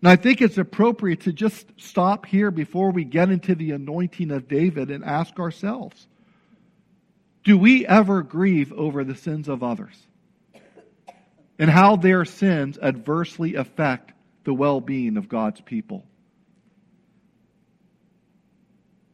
And 0.00 0.08
I 0.08 0.16
think 0.16 0.40
it's 0.40 0.58
appropriate 0.58 1.22
to 1.22 1.32
just 1.32 1.66
stop 1.76 2.26
here 2.26 2.50
before 2.50 2.90
we 2.90 3.04
get 3.04 3.30
into 3.30 3.54
the 3.54 3.72
anointing 3.72 4.30
of 4.30 4.48
David 4.48 4.90
and 4.90 5.04
ask 5.04 5.38
ourselves 5.38 6.06
do 7.44 7.58
we 7.58 7.84
ever 7.86 8.22
grieve 8.22 8.72
over 8.72 9.02
the 9.02 9.16
sins 9.16 9.48
of 9.48 9.64
others? 9.64 9.96
And 11.58 11.68
how 11.68 11.96
their 11.96 12.24
sins 12.24 12.78
adversely 12.78 13.56
affect 13.56 14.12
the 14.44 14.54
well 14.54 14.80
being 14.80 15.16
of 15.16 15.28
God's 15.28 15.60
people? 15.60 16.04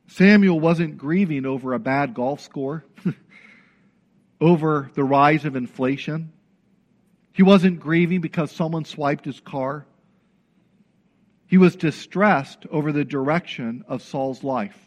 Samuel 0.09 0.59
wasn't 0.59 0.97
grieving 0.97 1.45
over 1.45 1.75
a 1.75 1.79
bad 1.79 2.15
golf 2.15 2.41
score, 2.41 2.85
over 4.41 4.91
the 4.95 5.05
rise 5.05 5.45
of 5.45 5.55
inflation. 5.55 6.33
He 7.33 7.43
wasn't 7.43 7.79
grieving 7.79 8.21
because 8.21 8.50
someone 8.50 8.85
swiped 8.85 9.27
his 9.27 9.38
car. 9.41 9.87
He 11.47 11.59
was 11.59 11.77
distressed 11.77 12.67
over 12.71 12.91
the 12.91 13.05
direction 13.05 13.85
of 13.87 14.03
Saul's 14.03 14.43
life 14.43 14.79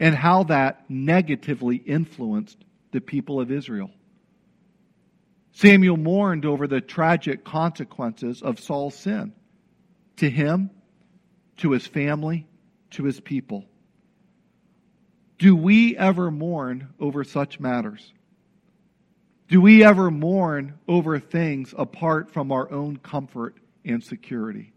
and 0.00 0.14
how 0.14 0.44
that 0.44 0.90
negatively 0.90 1.76
influenced 1.76 2.64
the 2.92 3.00
people 3.00 3.40
of 3.40 3.52
Israel. 3.52 3.90
Samuel 5.52 5.98
mourned 5.98 6.44
over 6.44 6.66
the 6.66 6.80
tragic 6.80 7.44
consequences 7.44 8.42
of 8.42 8.58
Saul's 8.58 8.94
sin 8.94 9.34
to 10.16 10.28
him, 10.28 10.70
to 11.58 11.72
his 11.72 11.86
family, 11.86 12.46
to 12.90 13.04
his 13.04 13.20
people. 13.20 13.66
Do 15.42 15.56
we 15.56 15.96
ever 15.96 16.30
mourn 16.30 16.90
over 17.00 17.24
such 17.24 17.58
matters? 17.58 18.12
Do 19.48 19.60
we 19.60 19.82
ever 19.82 20.08
mourn 20.08 20.78
over 20.86 21.18
things 21.18 21.74
apart 21.76 22.30
from 22.30 22.52
our 22.52 22.70
own 22.70 22.98
comfort 22.98 23.56
and 23.84 24.04
security? 24.04 24.72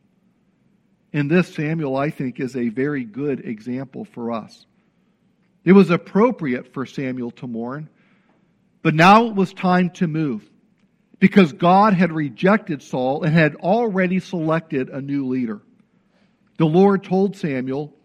In 1.14 1.28
this, 1.28 1.54
Samuel, 1.54 1.96
I 1.96 2.10
think, 2.10 2.40
is 2.40 2.56
a 2.56 2.70
very 2.70 3.04
good 3.04 3.46
example 3.46 4.06
for 4.06 4.32
us. 4.32 4.66
It 5.64 5.74
was 5.74 5.92
appropriate 5.92 6.74
for 6.74 6.88
Samuel 6.88 7.30
to 7.34 7.46
mourn, 7.46 7.88
but 8.82 8.96
now 8.96 9.28
it 9.28 9.36
was 9.36 9.54
time 9.54 9.92
to 9.92 10.08
move 10.08 10.50
because 11.20 11.54
God 11.54 11.94
had 11.94 12.12
rejected 12.12 12.82
Saul 12.82 13.22
and 13.22 13.36
had 13.36 13.54
already 13.58 14.20
selected 14.20 14.90
a 14.90 15.00
new 15.00 15.28
leader. 15.28 15.62
The 16.58 16.66
Lord 16.66 17.04
told 17.04 17.38
Samuel, 17.38 17.96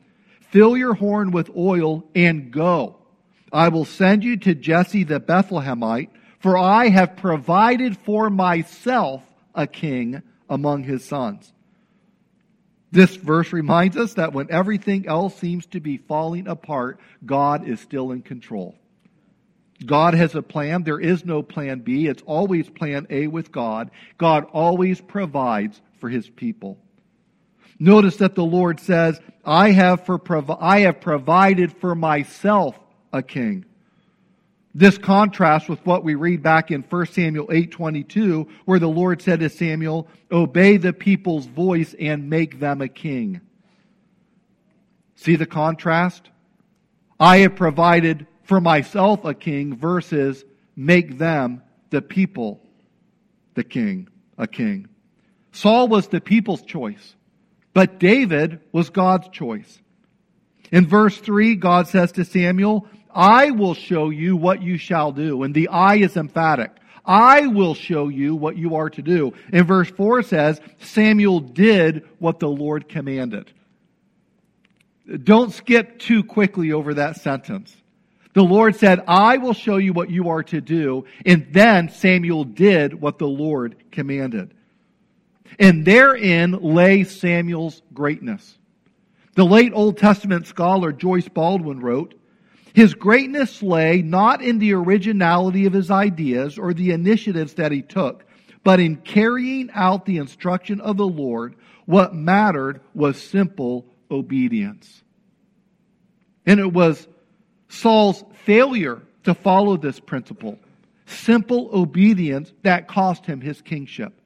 Fill 0.51 0.77
your 0.77 0.95
horn 0.95 1.31
with 1.31 1.51
oil 1.57 2.05
and 2.15 2.51
go. 2.51 2.97
I 3.53 3.69
will 3.69 3.85
send 3.85 4.25
you 4.25 4.37
to 4.39 4.55
Jesse 4.55 5.05
the 5.05 5.21
Bethlehemite, 5.21 6.11
for 6.39 6.57
I 6.57 6.89
have 6.89 7.17
provided 7.17 7.97
for 7.99 8.31
myself 8.31 9.23
a 9.55 9.67
king 9.67 10.23
among 10.49 10.85
his 10.85 11.05
sons. 11.05 11.53
This 12.93 13.15
verse 13.15 13.53
reminds 13.53 13.97
us 13.97 14.15
that 14.15 14.33
when 14.33 14.51
everything 14.51 15.07
else 15.07 15.37
seems 15.37 15.67
to 15.67 15.81
be 15.81 15.97
falling 15.97 16.49
apart, 16.49 16.99
God 17.25 17.69
is 17.69 17.79
still 17.81 18.11
in 18.11 18.23
control. 18.23 18.75
God 19.87 20.15
has 20.15 20.35
a 20.35 20.43
plan. 20.43 20.83
There 20.83 21.01
is 21.01 21.25
no 21.25 21.43
plan 21.43 21.81
B. 21.81 22.07
It's 22.07 22.23
always 22.27 22.69
plan 22.69 23.07
A 23.09 23.29
with 23.29 23.53
God. 23.53 23.91
God 24.19 24.45
always 24.53 25.01
provides 25.01 25.81
for 26.01 26.09
his 26.09 26.29
people. 26.29 26.79
Notice 27.81 28.17
that 28.17 28.35
the 28.35 28.45
Lord 28.45 28.79
says, 28.79 29.19
I 29.45 29.71
have, 29.71 30.05
for 30.05 30.21
I 30.61 30.81
have 30.81 31.01
provided 31.01 31.73
for 31.73 31.95
myself 31.95 32.79
a 33.11 33.23
king. 33.23 33.65
This 34.75 34.99
contrasts 34.99 35.69
with 35.69 35.85
what 35.85 36.05
we 36.05 36.15
read 36.15 36.43
back 36.43 36.71
in 36.71 36.83
1 36.83 37.07
Samuel 37.07 37.49
8:22 37.49 38.49
where 38.67 38.79
the 38.79 38.89
Lord 38.89 39.21
said 39.21 39.41
to 39.41 39.49
Samuel, 39.49 40.07
"Obey 40.31 40.77
the 40.77 40.93
people's 40.93 41.47
voice 41.47 41.95
and 41.99 42.31
make 42.31 42.61
them 42.61 42.81
a 42.81 42.87
king." 42.87 43.41
See 45.17 45.35
the 45.35 45.47
contrast? 45.47 46.31
I 47.19 47.39
have 47.39 47.57
provided 47.57 48.27
for 48.45 48.61
myself 48.61 49.25
a 49.25 49.35
king 49.35 49.75
versus 49.75 50.45
make 50.77 51.19
them 51.19 51.63
the 51.91 52.03
people 52.03 52.61
the 53.55 53.65
king, 53.65 54.09
a 54.39 54.47
king. 54.47 54.87
Saul 55.53 55.89
was 55.89 56.09
the 56.09 56.21
people's 56.21 56.63
choice, 56.63 57.17
but 57.81 57.99
David 57.99 58.61
was 58.73 58.91
God's 58.91 59.31
choice. 59.31 59.81
In 60.71 60.87
verse 60.87 61.17
3, 61.17 61.57
God 61.57 61.89
says 61.89 62.13
to 62.13 62.27
Samuel, 62.27 62.87
I 63.11 63.53
will 63.53 63.73
show 63.73 64.11
you 64.11 64.37
what 64.37 64.63
you 64.63 64.77
shall 64.77 65.13
do. 65.13 65.45
And 65.45 65.55
the 65.55 65.69
I 65.69 65.95
is 65.95 66.15
emphatic. 66.15 66.73
I 67.07 67.47
will 67.47 67.75
show 67.75 68.09
you 68.09 68.35
what 68.37 68.59
you 68.59 68.77
are 68.77 68.91
to 68.91 69.01
do. 69.01 69.33
In 69.51 69.65
verse 69.65 69.89
4 69.89 70.25
says, 70.25 70.61
Samuel 70.81 71.41
did 71.41 72.07
what 72.19 72.39
the 72.39 72.51
Lord 72.51 72.87
commanded. 72.87 73.51
Don't 75.25 75.55
skip 75.55 76.01
too 76.01 76.23
quickly 76.23 76.73
over 76.73 76.93
that 76.93 77.17
sentence. 77.17 77.75
The 78.35 78.45
Lord 78.45 78.77
said, 78.77 79.05
I 79.09 79.39
will 79.39 79.55
show 79.55 79.79
you 79.79 79.95
what 79.95 80.11
you 80.11 80.29
are 80.29 80.43
to 80.43 80.61
do. 80.61 81.07
And 81.25 81.47
then 81.51 81.89
Samuel 81.89 82.45
did 82.45 83.01
what 83.01 83.17
the 83.17 83.27
Lord 83.27 83.85
commanded. 83.91 84.53
And 85.59 85.85
therein 85.85 86.53
lay 86.53 87.05
Samuel's 87.05 87.83
greatness. 87.93 88.59
The 89.35 89.45
late 89.45 89.73
Old 89.75 89.99
Testament 89.99 90.47
scholar 90.47 90.93
Joyce 90.93 91.29
Baldwin 91.29 91.81
wrote, 91.81 92.15
his 92.73 92.95
greatness 92.95 93.63
lay 93.63 94.03
not 94.03 94.43
in 94.43 94.59
the 94.59 94.75
originality 94.75 95.67
of 95.67 95.73
his 95.73 95.91
ideas 95.91 96.57
or 96.59 96.73
the 96.73 96.93
initiatives 96.93 97.55
that 97.55 97.73
he 97.73 97.83
took, 97.83 98.25
but 98.63 98.81
in 98.81 98.97
carrying 98.97 99.71
out 99.73 100.05
the 100.05 100.19
instruction 100.19 100.81
of 100.81 100.97
the 100.97 101.07
Lord. 101.07 101.57
What 101.87 102.15
mattered 102.15 102.81
was 102.95 103.21
simple 103.21 103.87
obedience. 104.11 105.03
And 106.47 106.61
it 106.61 106.73
was 106.73 107.09
Saul's 107.69 108.25
failure 108.45 109.03
to 109.25 109.35
follow 109.35 109.77
this 109.77 109.99
principle, 109.99 110.59
simple 111.07 111.71
obedience, 111.73 112.53
that 112.63 112.87
cost 112.87 113.27
him 113.27 113.41
his 113.41 113.61
kingship. 113.63 114.20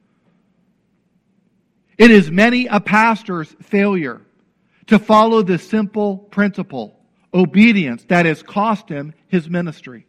It 1.97 2.11
is 2.11 2.29
many 2.29 2.67
a 2.67 2.79
pastor's 2.79 3.55
failure 3.61 4.21
to 4.87 4.99
follow 4.99 5.41
this 5.41 5.67
simple 5.67 6.17
principle 6.17 6.99
obedience 7.33 8.03
that 8.05 8.25
has 8.25 8.43
cost 8.43 8.89
him 8.89 9.13
his 9.27 9.49
ministry. 9.49 10.05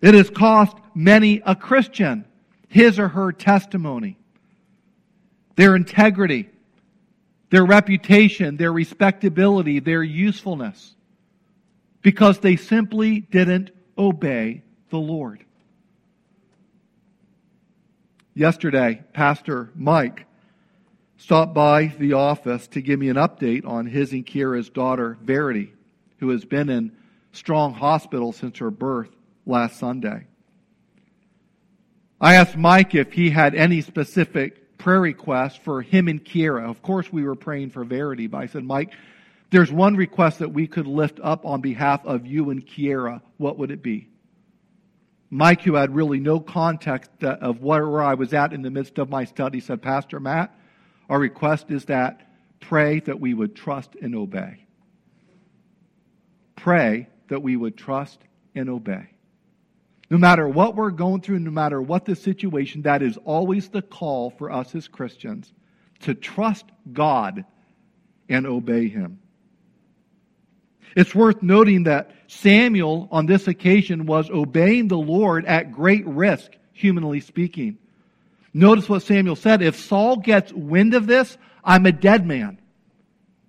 It 0.00 0.14
has 0.14 0.30
cost 0.30 0.76
many 0.94 1.40
a 1.44 1.54
Christian 1.54 2.24
his 2.68 2.98
or 2.98 3.08
her 3.08 3.32
testimony, 3.32 4.16
their 5.56 5.76
integrity, 5.76 6.48
their 7.50 7.66
reputation, 7.66 8.56
their 8.56 8.72
respectability, 8.72 9.78
their 9.78 10.02
usefulness, 10.02 10.94
because 12.00 12.38
they 12.38 12.56
simply 12.56 13.20
didn't 13.20 13.70
obey 13.98 14.62
the 14.88 14.98
Lord. 14.98 15.44
Yesterday, 18.34 19.02
Pastor 19.12 19.70
Mike 19.74 20.26
stopped 21.18 21.52
by 21.52 21.86
the 21.98 22.14
office 22.14 22.66
to 22.68 22.80
give 22.80 22.98
me 22.98 23.10
an 23.10 23.16
update 23.16 23.66
on 23.66 23.86
his 23.86 24.12
and 24.12 24.26
Kira's 24.26 24.70
daughter, 24.70 25.18
Verity, 25.22 25.72
who 26.18 26.30
has 26.30 26.44
been 26.44 26.70
in 26.70 26.92
Strong 27.32 27.74
Hospital 27.74 28.32
since 28.32 28.58
her 28.58 28.70
birth 28.70 29.10
last 29.44 29.78
Sunday. 29.78 30.26
I 32.20 32.36
asked 32.36 32.56
Mike 32.56 32.94
if 32.94 33.12
he 33.12 33.30
had 33.30 33.54
any 33.54 33.82
specific 33.82 34.78
prayer 34.78 35.00
requests 35.00 35.56
for 35.56 35.82
him 35.82 36.08
and 36.08 36.24
Kira. 36.24 36.68
Of 36.68 36.80
course, 36.80 37.12
we 37.12 37.24
were 37.24 37.34
praying 37.34 37.70
for 37.70 37.84
Verity, 37.84 38.28
but 38.28 38.38
I 38.38 38.46
said, 38.46 38.64
Mike, 38.64 38.94
there's 39.50 39.70
one 39.70 39.94
request 39.94 40.38
that 40.38 40.52
we 40.52 40.66
could 40.66 40.86
lift 40.86 41.20
up 41.22 41.44
on 41.44 41.60
behalf 41.60 42.04
of 42.06 42.26
you 42.26 42.48
and 42.48 42.66
Kiera. 42.66 43.20
What 43.36 43.58
would 43.58 43.70
it 43.70 43.82
be? 43.82 44.08
Mike, 45.34 45.62
who 45.62 45.76
had 45.76 45.94
really 45.94 46.20
no 46.20 46.38
context 46.38 47.10
uh, 47.22 47.38
of 47.40 47.62
where 47.62 48.02
I 48.02 48.12
was 48.12 48.34
at 48.34 48.52
in 48.52 48.60
the 48.60 48.70
midst 48.70 48.98
of 48.98 49.08
my 49.08 49.24
study, 49.24 49.60
said, 49.60 49.80
Pastor 49.80 50.20
Matt, 50.20 50.54
our 51.08 51.18
request 51.18 51.70
is 51.70 51.86
that 51.86 52.20
pray 52.60 53.00
that 53.00 53.18
we 53.18 53.32
would 53.32 53.56
trust 53.56 53.96
and 54.02 54.14
obey. 54.14 54.66
Pray 56.54 57.08
that 57.28 57.42
we 57.42 57.56
would 57.56 57.78
trust 57.78 58.20
and 58.54 58.68
obey. 58.68 59.08
No 60.10 60.18
matter 60.18 60.46
what 60.46 60.76
we're 60.76 60.90
going 60.90 61.22
through, 61.22 61.38
no 61.38 61.50
matter 61.50 61.80
what 61.80 62.04
the 62.04 62.14
situation, 62.14 62.82
that 62.82 63.00
is 63.00 63.16
always 63.24 63.70
the 63.70 63.80
call 63.80 64.28
for 64.28 64.52
us 64.52 64.74
as 64.74 64.86
Christians 64.86 65.50
to 66.00 66.12
trust 66.12 66.66
God 66.92 67.46
and 68.28 68.46
obey 68.46 68.86
Him. 68.86 69.18
It's 70.94 71.14
worth 71.14 71.42
noting 71.42 71.84
that 71.84 72.10
Samuel 72.32 73.08
on 73.12 73.26
this 73.26 73.46
occasion 73.46 74.06
was 74.06 74.30
obeying 74.30 74.88
the 74.88 74.96
Lord 74.96 75.44
at 75.44 75.72
great 75.72 76.06
risk, 76.06 76.50
humanly 76.72 77.20
speaking. 77.20 77.78
Notice 78.54 78.88
what 78.88 79.02
Samuel 79.02 79.36
said. 79.36 79.62
If 79.62 79.78
Saul 79.78 80.16
gets 80.16 80.52
wind 80.52 80.94
of 80.94 81.06
this, 81.06 81.36
I'm 81.62 81.84
a 81.84 81.92
dead 81.92 82.26
man. 82.26 82.58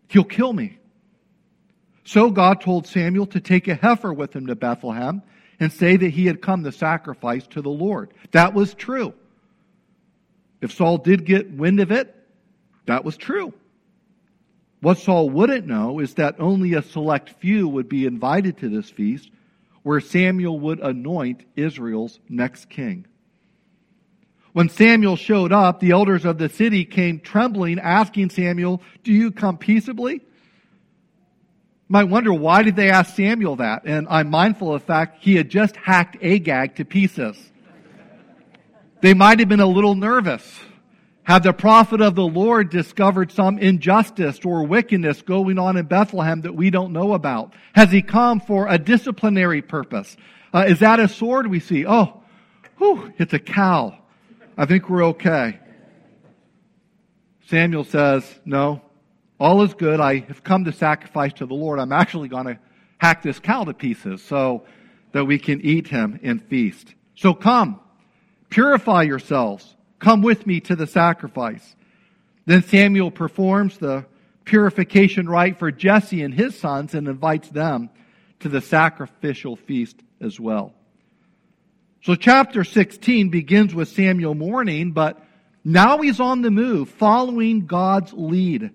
He'll 0.10 0.24
kill 0.26 0.52
me. 0.52 0.78
So 2.04 2.30
God 2.30 2.60
told 2.60 2.86
Samuel 2.86 3.26
to 3.28 3.40
take 3.40 3.68
a 3.70 3.76
heifer 3.76 4.12
with 4.12 4.36
him 4.36 4.48
to 4.48 4.56
Bethlehem 4.56 5.24
and 5.60 5.72
say 5.72 5.96
that 5.96 6.10
he 6.10 6.26
had 6.26 6.42
come 6.42 6.64
to 6.66 6.72
sacrifice 6.72 7.48
to 7.48 7.62
the 7.62 7.70
Lord. 7.70 8.14
That 8.32 8.54
was 8.54 8.74
true. 8.74 9.14
If 10.62 10.74
Saul 10.74 10.98
did 10.98 11.26
get 11.26 11.52
wind 11.52 11.80
of 11.80 11.92
it, 11.92 12.14
that 12.86 13.06
was 13.06 13.16
true. 13.16 13.54
What 14.84 14.98
Saul 14.98 15.30
wouldn't 15.30 15.66
know 15.66 16.00
is 16.00 16.16
that 16.16 16.36
only 16.42 16.74
a 16.74 16.82
select 16.82 17.30
few 17.40 17.70
would 17.70 17.88
be 17.88 18.06
invited 18.06 18.58
to 18.58 18.68
this 18.68 18.90
feast 18.90 19.32
where 19.82 20.02
Samuel 20.02 20.60
would 20.60 20.82
anoint 20.82 21.46
Israel's 21.56 22.20
next 22.28 22.70
king. 22.70 23.06
When 24.52 24.68
Samuel 24.68 25.16
showed 25.16 25.54
up, 25.54 25.80
the 25.80 25.92
elders 25.92 26.26
of 26.26 26.38
the 26.38 26.50
city 26.50 26.84
came 26.84 27.22
trembling, 27.22 27.80
asking 27.80 28.32
Samuel, 28.32 28.82
Do 29.06 29.14
you 29.14 29.32
come 29.32 29.58
peaceably? 29.58 30.20
Might 31.88 32.10
wonder 32.10 32.34
why 32.34 32.64
did 32.64 32.76
they 32.76 32.90
ask 32.90 33.16
Samuel 33.16 33.56
that? 33.58 33.84
And 33.86 34.06
I'm 34.10 34.30
mindful 34.30 34.76
of 34.76 34.82
the 34.82 34.86
fact 34.86 35.24
he 35.24 35.36
had 35.36 35.48
just 35.48 35.78
hacked 35.78 36.18
Agag 36.22 36.76
to 36.76 36.84
pieces. 36.84 37.38
They 39.00 39.14
might 39.14 39.40
have 39.40 39.48
been 39.48 39.62
a 39.62 39.66
little 39.66 39.96
nervous. 39.96 40.60
Had 41.24 41.44
the 41.44 41.54
prophet 41.54 42.02
of 42.02 42.16
the 42.16 42.28
Lord 42.28 42.70
discovered 42.70 43.32
some 43.32 43.58
injustice 43.58 44.40
or 44.44 44.66
wickedness 44.66 45.22
going 45.22 45.58
on 45.58 45.78
in 45.78 45.86
Bethlehem 45.86 46.42
that 46.42 46.54
we 46.54 46.70
don't 46.70 46.92
know 46.92 47.14
about? 47.14 47.54
Has 47.74 47.92
he 47.92 48.02
come 48.02 48.42
for 48.42 48.68
a 48.68 48.78
disciplinary 48.78 49.62
purpose? 49.62 50.18
Uh, 50.54 50.66
is 50.68 50.80
that 50.80 51.00
a 51.00 51.08
sword 51.08 51.48
we 51.48 51.62
see? 51.62 51.86
Oh, 51.88 52.22
whew, 52.78 53.14
it's 53.18 53.34
a 53.34 53.40
cow. 53.40 53.98
I 54.58 54.66
think 54.66 54.90
we're 54.90 55.06
okay. 55.08 55.60
Samuel 57.48 57.86
says, 57.86 58.24
No, 58.44 58.82
all 59.40 59.64
is 59.64 59.74
good. 59.74 60.02
I 60.02 60.20
have 60.20 60.44
come 60.44 60.66
to 60.66 60.74
sacrifice 60.74 61.34
to 61.34 61.46
the 61.46 61.54
Lord. 61.54 61.80
I'm 61.80 61.94
actually 61.94 62.28
going 62.28 62.48
to 62.48 62.60
hack 62.98 63.24
this 63.24 63.40
cow 63.40 63.64
to 63.64 63.74
pieces 63.74 64.22
so 64.22 64.64
that 65.14 65.24
we 65.24 65.40
can 65.40 65.62
eat 65.62 65.88
him 65.88 66.20
and 66.22 66.44
feast. 66.44 66.94
So 67.16 67.34
come, 67.34 67.80
purify 68.50 69.04
yourselves 69.04 69.74
Come 70.04 70.22
with 70.22 70.46
me 70.46 70.60
to 70.60 70.76
the 70.76 70.86
sacrifice. 70.86 71.78
Then 72.46 72.62
Samuel 72.62 73.10
performs 73.10 73.78
the 73.78 74.06
purification 74.44 75.30
rite 75.30 75.58
for 75.58 75.72
Jesse 75.72 76.24
and 76.24 76.34
his 76.34 76.60
sons 76.60 76.94
and 76.94 77.08
invites 77.08 77.48
them 77.48 77.90
to 78.42 78.50
the 78.50 78.60
sacrificial 78.60 79.56
feast 79.56 79.96
as 80.20 80.38
well. 80.38 80.74
So 82.02 82.16
chapter 82.16 82.66
16 82.66 83.30
begins 83.30 83.74
with 83.74 83.88
Samuel 83.88 84.36
mourning, 84.36 84.92
but 84.92 85.24
now 85.64 86.00
he's 86.00 86.20
on 86.20 86.42
the 86.42 86.52
move, 86.52 86.90
following 86.90 87.66
God's 87.66 88.12
lead. 88.12 88.72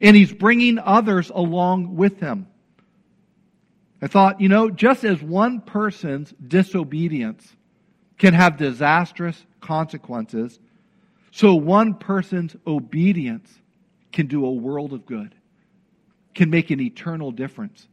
And 0.00 0.16
he's 0.16 0.32
bringing 0.32 0.80
others 0.80 1.30
along 1.32 1.94
with 1.94 2.18
him. 2.18 2.48
I 4.02 4.08
thought, 4.08 4.40
you 4.40 4.48
know, 4.48 4.70
just 4.70 5.04
as 5.04 5.22
one 5.22 5.60
person's 5.60 6.34
disobedience 6.44 7.48
can 8.18 8.34
have 8.34 8.56
disastrous 8.56 9.40
consequences, 9.60 10.58
so 11.34 11.56
one 11.56 11.94
person's 11.94 12.54
obedience 12.64 13.52
can 14.12 14.28
do 14.28 14.46
a 14.46 14.52
world 14.52 14.92
of 14.92 15.04
good, 15.04 15.34
can 16.32 16.48
make 16.48 16.70
an 16.70 16.80
eternal 16.80 17.32
difference, 17.32 17.88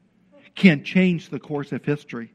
can 0.54 0.84
change 0.84 1.30
the 1.30 1.40
course 1.40 1.72
of 1.72 1.84
history. 1.84 2.32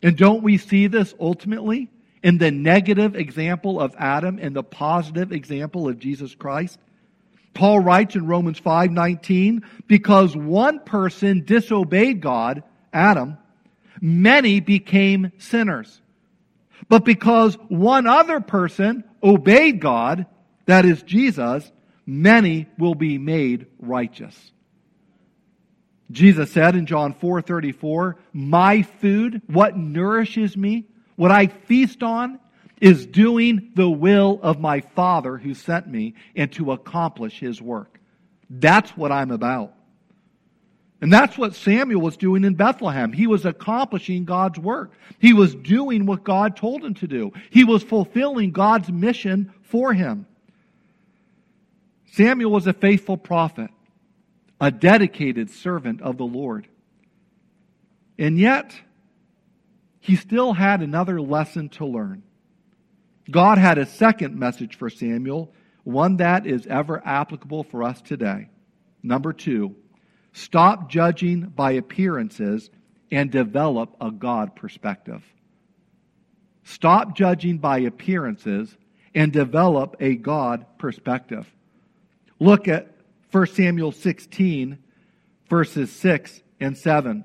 And 0.00 0.16
don't 0.16 0.44
we 0.44 0.58
see 0.58 0.86
this 0.86 1.12
ultimately 1.18 1.90
in 2.22 2.38
the 2.38 2.52
negative 2.52 3.16
example 3.16 3.80
of 3.80 3.96
Adam 3.98 4.38
and 4.40 4.54
the 4.54 4.62
positive 4.62 5.32
example 5.32 5.88
of 5.88 5.98
Jesus 5.98 6.36
Christ? 6.36 6.78
Paul 7.52 7.80
writes 7.80 8.14
in 8.14 8.24
Romans 8.24 8.60
5:19, 8.60 9.64
because 9.88 10.36
one 10.36 10.78
person 10.84 11.42
disobeyed 11.44 12.20
God, 12.20 12.62
Adam, 12.92 13.38
many 14.00 14.60
became 14.60 15.32
sinners. 15.38 16.01
But 16.88 17.04
because 17.04 17.54
one 17.68 18.06
other 18.06 18.40
person 18.40 19.04
obeyed 19.22 19.80
God, 19.80 20.26
that 20.66 20.84
is 20.84 21.02
Jesus, 21.02 21.70
many 22.06 22.66
will 22.78 22.94
be 22.94 23.18
made 23.18 23.66
righteous. 23.78 24.52
Jesus 26.10 26.50
said 26.50 26.76
in 26.76 26.86
John 26.86 27.14
4:34, 27.14 28.16
"My 28.32 28.82
food, 28.82 29.42
what 29.46 29.76
nourishes 29.78 30.56
me, 30.56 30.86
what 31.16 31.30
I 31.30 31.46
feast 31.46 32.02
on, 32.02 32.38
is 32.80 33.06
doing 33.06 33.70
the 33.74 33.88
will 33.88 34.40
of 34.42 34.60
my 34.60 34.80
Father 34.80 35.38
who 35.38 35.54
sent 35.54 35.86
me 35.86 36.14
and 36.36 36.52
to 36.52 36.72
accomplish 36.72 37.38
his 37.40 37.62
work." 37.62 38.00
That's 38.50 38.94
what 38.96 39.10
I'm 39.10 39.30
about. 39.30 39.72
And 41.02 41.12
that's 41.12 41.36
what 41.36 41.56
Samuel 41.56 42.00
was 42.00 42.16
doing 42.16 42.44
in 42.44 42.54
Bethlehem. 42.54 43.12
He 43.12 43.26
was 43.26 43.44
accomplishing 43.44 44.24
God's 44.24 44.60
work. 44.60 44.92
He 45.18 45.32
was 45.32 45.52
doing 45.52 46.06
what 46.06 46.22
God 46.22 46.56
told 46.56 46.84
him 46.84 46.94
to 46.94 47.08
do. 47.08 47.32
He 47.50 47.64
was 47.64 47.82
fulfilling 47.82 48.52
God's 48.52 48.88
mission 48.88 49.52
for 49.62 49.92
him. 49.92 50.26
Samuel 52.12 52.52
was 52.52 52.68
a 52.68 52.72
faithful 52.72 53.16
prophet, 53.16 53.70
a 54.60 54.70
dedicated 54.70 55.50
servant 55.50 56.00
of 56.02 56.18
the 56.18 56.24
Lord. 56.24 56.68
And 58.16 58.38
yet, 58.38 58.72
he 59.98 60.14
still 60.14 60.52
had 60.52 60.82
another 60.82 61.20
lesson 61.20 61.68
to 61.70 61.84
learn. 61.84 62.22
God 63.28 63.58
had 63.58 63.78
a 63.78 63.86
second 63.86 64.38
message 64.38 64.76
for 64.76 64.88
Samuel, 64.88 65.52
one 65.82 66.18
that 66.18 66.46
is 66.46 66.64
ever 66.68 67.04
applicable 67.04 67.64
for 67.64 67.82
us 67.82 68.00
today. 68.00 68.50
Number 69.02 69.32
two, 69.32 69.74
Stop 70.32 70.88
judging 70.88 71.42
by 71.42 71.72
appearances 71.72 72.70
and 73.10 73.30
develop 73.30 73.94
a 74.00 74.10
God 74.10 74.56
perspective. 74.56 75.22
Stop 76.64 77.14
judging 77.14 77.58
by 77.58 77.80
appearances 77.80 78.74
and 79.14 79.32
develop 79.32 79.96
a 80.00 80.14
God 80.14 80.64
perspective. 80.78 81.46
Look 82.38 82.68
at 82.68 82.94
1 83.30 83.46
Samuel 83.48 83.92
16, 83.92 84.78
verses 85.48 85.92
6 85.92 86.42
and 86.60 86.76
7. 86.78 87.24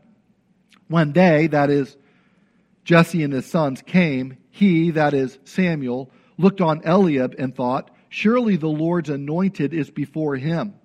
When 0.89 1.13
they, 1.13 1.48
that 1.48 1.70
is, 1.70 1.96
Jesse 2.84 3.24
and 3.24 3.34
his 3.34 3.46
sons, 3.46 3.82
came, 3.82 4.38
he, 4.52 4.91
that 4.91 5.13
is, 5.13 5.38
Samuel, 5.43 6.10
looked 6.38 6.62
on 6.62 6.82
Eliab 6.86 7.36
and 7.38 7.56
thought, 7.56 7.91
Surely 8.10 8.56
the 8.56 8.67
Lord's 8.67 9.10
anointed 9.10 9.74
is 9.74 9.89
before 9.89 10.38
him. 10.38 10.76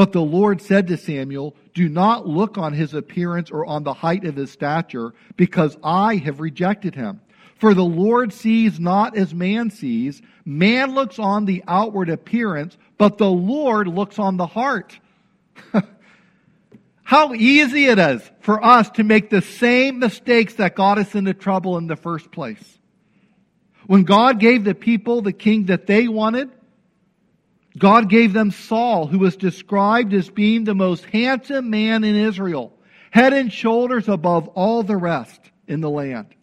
But 0.00 0.12
the 0.12 0.22
Lord 0.22 0.62
said 0.62 0.86
to 0.86 0.96
Samuel, 0.96 1.54
Do 1.74 1.86
not 1.86 2.26
look 2.26 2.56
on 2.56 2.72
his 2.72 2.94
appearance 2.94 3.50
or 3.50 3.66
on 3.66 3.84
the 3.84 3.92
height 3.92 4.24
of 4.24 4.34
his 4.34 4.50
stature, 4.50 5.12
because 5.36 5.76
I 5.84 6.16
have 6.16 6.40
rejected 6.40 6.94
him. 6.94 7.20
For 7.56 7.74
the 7.74 7.84
Lord 7.84 8.32
sees 8.32 8.80
not 8.80 9.14
as 9.14 9.34
man 9.34 9.68
sees. 9.68 10.22
Man 10.46 10.94
looks 10.94 11.18
on 11.18 11.44
the 11.44 11.62
outward 11.68 12.08
appearance, 12.08 12.78
but 12.96 13.18
the 13.18 13.30
Lord 13.30 13.88
looks 13.88 14.18
on 14.18 14.38
the 14.38 14.46
heart. 14.46 14.98
How 17.02 17.34
easy 17.34 17.84
it 17.84 17.98
is 17.98 18.22
for 18.40 18.64
us 18.64 18.88
to 18.92 19.04
make 19.04 19.28
the 19.28 19.42
same 19.42 19.98
mistakes 19.98 20.54
that 20.54 20.76
got 20.76 20.96
us 20.96 21.14
into 21.14 21.34
trouble 21.34 21.76
in 21.76 21.88
the 21.88 21.96
first 21.96 22.32
place. 22.32 22.78
When 23.86 24.04
God 24.04 24.40
gave 24.40 24.64
the 24.64 24.74
people 24.74 25.20
the 25.20 25.34
king 25.34 25.66
that 25.66 25.86
they 25.86 26.08
wanted, 26.08 26.48
God 27.78 28.08
gave 28.08 28.32
them 28.32 28.50
Saul, 28.50 29.06
who 29.06 29.18
was 29.18 29.36
described 29.36 30.12
as 30.12 30.28
being 30.28 30.64
the 30.64 30.74
most 30.74 31.04
handsome 31.04 31.70
man 31.70 32.04
in 32.04 32.16
Israel, 32.16 32.72
head 33.10 33.32
and 33.32 33.52
shoulders 33.52 34.08
above 34.08 34.48
all 34.48 34.82
the 34.82 34.96
rest 34.96 35.40
in 35.68 35.80
the 35.80 35.90
land. 35.90 36.34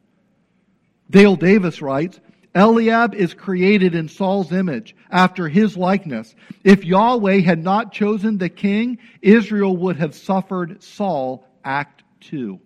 Dale 1.09 1.35
Davis 1.35 1.81
writes, 1.81 2.19
Eliab 2.55 3.13
is 3.13 3.33
created 3.33 3.93
in 3.93 4.09
Saul's 4.09 4.51
image, 4.51 4.95
after 5.11 5.47
his 5.47 5.77
likeness. 5.77 6.33
If 6.63 6.83
Yahweh 6.83 7.41
had 7.41 7.63
not 7.63 7.93
chosen 7.93 8.37
the 8.37 8.49
king, 8.49 8.97
Israel 9.21 9.77
would 9.77 9.97
have 9.97 10.15
suffered 10.15 10.81
Saul, 10.81 11.47
Act 11.63 12.03
2. 12.21 12.59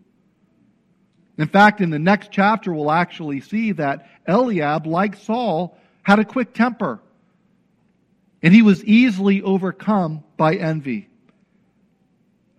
In 1.37 1.47
fact, 1.47 1.81
in 1.81 1.89
the 1.89 1.99
next 1.99 2.31
chapter, 2.31 2.73
we'll 2.73 2.91
actually 2.91 3.41
see 3.41 3.73
that 3.73 4.07
Eliab, 4.27 4.85
like 4.85 5.15
Saul, 5.17 5.77
had 6.03 6.19
a 6.19 6.25
quick 6.25 6.53
temper 6.53 7.01
and 8.43 8.53
he 8.53 8.61
was 8.61 8.83
easily 8.85 9.41
overcome 9.41 10.23
by 10.37 10.55
envy. 10.55 11.07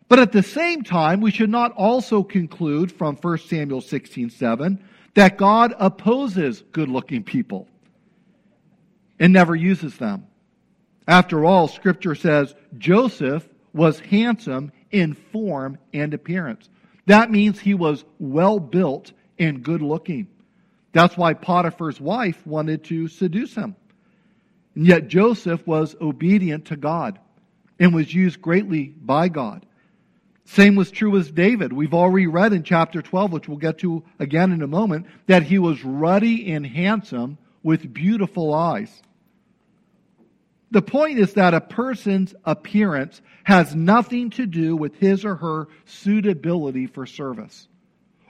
But 0.08 0.18
at 0.18 0.32
the 0.32 0.42
same 0.42 0.82
time, 0.82 1.20
we 1.20 1.30
should 1.30 1.50
not 1.50 1.72
also 1.72 2.22
conclude 2.22 2.92
from 2.92 3.16
1 3.16 3.38
Samuel 3.38 3.80
16 3.80 4.30
7 4.30 4.84
that 5.14 5.38
God 5.38 5.74
opposes 5.78 6.62
good 6.72 6.88
looking 6.88 7.22
people 7.22 7.68
and 9.18 9.32
never 9.32 9.54
uses 9.54 9.96
them. 9.96 10.26
After 11.08 11.44
all, 11.44 11.68
Scripture 11.68 12.14
says 12.14 12.54
Joseph 12.78 13.48
was 13.72 14.00
handsome 14.00 14.72
in 14.90 15.14
form 15.14 15.78
and 15.92 16.14
appearance. 16.14 16.68
That 17.06 17.30
means 17.30 17.58
he 17.58 17.74
was 17.74 18.04
well 18.18 18.60
built 18.60 19.12
and 19.38 19.62
good 19.62 19.82
looking. 19.82 20.28
That's 20.92 21.16
why 21.16 21.34
Potiphar's 21.34 22.00
wife 22.00 22.46
wanted 22.46 22.84
to 22.84 23.08
seduce 23.08 23.54
him. 23.54 23.76
And 24.74 24.86
yet 24.86 25.08
Joseph 25.08 25.66
was 25.66 25.96
obedient 26.00 26.66
to 26.66 26.76
God 26.76 27.18
and 27.78 27.94
was 27.94 28.14
used 28.14 28.40
greatly 28.40 28.94
by 28.96 29.28
God. 29.28 29.66
Same 30.44 30.74
was 30.74 30.90
true 30.90 31.16
as 31.18 31.30
David. 31.30 31.72
We've 31.72 31.94
already 31.94 32.26
read 32.26 32.52
in 32.52 32.62
chapter 32.62 33.00
12, 33.00 33.32
which 33.32 33.48
we'll 33.48 33.58
get 33.58 33.78
to 33.78 34.04
again 34.18 34.52
in 34.52 34.62
a 34.62 34.66
moment, 34.66 35.06
that 35.26 35.44
he 35.44 35.58
was 35.58 35.84
ruddy 35.84 36.52
and 36.52 36.66
handsome 36.66 37.38
with 37.62 37.92
beautiful 37.92 38.52
eyes. 38.52 39.02
The 40.70 40.82
point 40.82 41.18
is 41.18 41.34
that 41.34 41.54
a 41.54 41.60
person's 41.60 42.34
appearance 42.44 43.20
has 43.44 43.74
nothing 43.74 44.30
to 44.30 44.46
do 44.46 44.74
with 44.74 44.96
his 44.96 45.24
or 45.24 45.36
her 45.36 45.68
suitability 45.84 46.86
for 46.86 47.06
service 47.06 47.68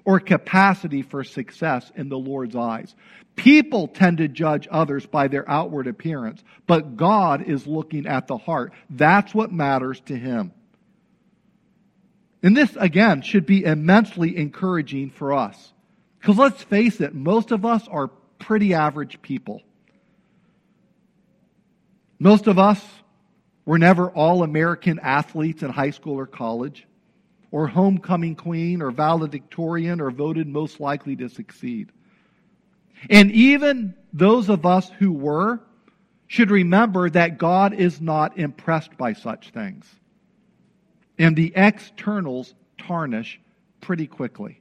or 0.05 0.21
capacity 0.21 1.03
for 1.03 1.25
success 1.25 1.91
in 1.95 2.09
the 2.09 2.19
Lord's 2.19 2.57
eyes. 2.57 2.95
People 3.37 3.89
tend 3.89 4.19
to 4.19 4.29
judge 4.29 4.69
others 4.71 5.07
by 5.07 5.29
their 5.29 5.49
outward 5.49 5.87
appearance, 5.87 6.43
but 6.67 6.97
God 6.97 7.43
is 7.43 7.67
looking 7.67 8.07
at 8.07 8.27
the 8.27 8.37
heart. 8.37 8.73
That's 8.91 9.35
what 9.35 9.53
matters 9.53 10.01
to 10.07 10.17
Him. 10.17 10.53
And 12.43 12.57
this, 12.57 12.77
again, 12.77 13.23
should 13.23 13.47
be 13.47 13.65
immensely 13.65 14.37
encouraging 14.37 15.11
for 15.11 15.33
us. 15.33 15.73
Because 16.19 16.37
let's 16.37 16.63
face 16.63 17.01
it, 17.01 17.15
most 17.15 17.53
of 17.53 17.65
us 17.65 17.87
are 17.89 18.09
pretty 18.39 18.75
average 18.75 19.23
people. 19.23 19.63
Most 22.19 22.47
of 22.47 22.59
us 22.59 22.85
were 23.65 23.79
never 23.79 24.11
all 24.11 24.43
American 24.43 24.99
athletes 25.01 25.63
in 25.63 25.71
high 25.71 25.91
school 25.91 26.19
or 26.19 26.27
college, 26.27 26.87
or 27.53 27.69
homecoming 27.69 28.35
queen, 28.35 28.83
or 28.83 28.91
valedictorian, 28.91 30.01
or 30.01 30.11
voted 30.11 30.49
most 30.49 30.81
likely 30.81 31.15
to 31.15 31.29
succeed. 31.29 31.93
And 33.09 33.31
even 33.31 33.95
those 34.13 34.49
of 34.49 34.67
us 34.67 34.91
who 34.99 35.13
were 35.13 35.61
should 36.27 36.51
remember 36.51 37.11
that 37.11 37.37
God 37.37 37.75
is 37.75 38.01
not 38.01 38.39
impressed 38.39 38.97
by 38.97 39.13
such 39.13 39.51
things. 39.51 39.87
And 41.19 41.37
the 41.37 41.53
externals 41.55 42.55
tarnish 42.79 43.39
pretty 43.83 44.07
quickly. 44.07 44.61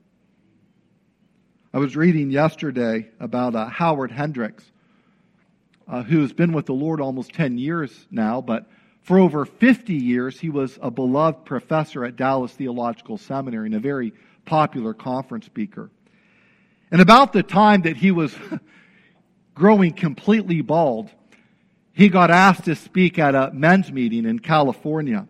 I 1.73 1.77
was 1.79 1.95
reading 1.95 2.29
yesterday 2.29 3.07
about 3.21 3.55
uh, 3.55 3.67
Howard 3.67 4.11
Hendricks, 4.11 4.69
uh, 5.87 6.03
who's 6.03 6.33
been 6.33 6.51
with 6.51 6.65
the 6.65 6.73
Lord 6.73 6.99
almost 6.99 7.31
10 7.33 7.57
years 7.57 8.07
now, 8.11 8.41
but 8.41 8.69
for 9.01 9.17
over 9.17 9.45
50 9.45 9.93
years, 9.93 10.39
he 10.39 10.49
was 10.49 10.77
a 10.81 10.91
beloved 10.91 11.45
professor 11.45 12.05
at 12.05 12.15
Dallas 12.15 12.51
Theological 12.51 13.17
Seminary 13.17 13.67
and 13.67 13.75
a 13.75 13.79
very 13.79 14.13
popular 14.45 14.93
conference 14.93 15.45
speaker. 15.45 15.89
And 16.91 17.01
about 17.01 17.33
the 17.33 17.41
time 17.41 17.81
that 17.83 17.97
he 17.97 18.11
was 18.11 18.35
growing 19.55 19.93
completely 19.93 20.61
bald, 20.61 21.09
he 21.93 22.09
got 22.09 22.29
asked 22.29 22.65
to 22.65 22.75
speak 22.75 23.17
at 23.17 23.33
a 23.33 23.51
men's 23.51 23.91
meeting 23.91 24.25
in 24.25 24.39
California. 24.39 25.27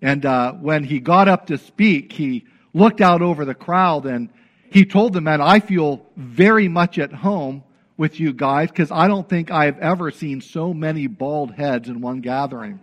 And 0.00 0.24
uh, 0.24 0.52
when 0.54 0.84
he 0.84 0.98
got 0.98 1.28
up 1.28 1.46
to 1.46 1.58
speak, 1.58 2.12
he 2.12 2.46
looked 2.72 3.00
out 3.00 3.22
over 3.22 3.44
the 3.44 3.54
crowd 3.54 4.06
and 4.06 4.30
he 4.70 4.86
told 4.86 5.12
the 5.12 5.20
men, 5.20 5.40
I 5.40 5.60
feel 5.60 6.06
very 6.16 6.68
much 6.68 6.98
at 6.98 7.12
home 7.12 7.62
with 8.02 8.18
you 8.18 8.32
guys 8.32 8.68
because 8.68 8.90
I 8.90 9.06
don't 9.06 9.28
think 9.28 9.52
I've 9.52 9.78
ever 9.78 10.10
seen 10.10 10.40
so 10.40 10.74
many 10.74 11.06
bald 11.06 11.54
heads 11.54 11.88
in 11.88 12.00
one 12.00 12.20
gathering. 12.20 12.80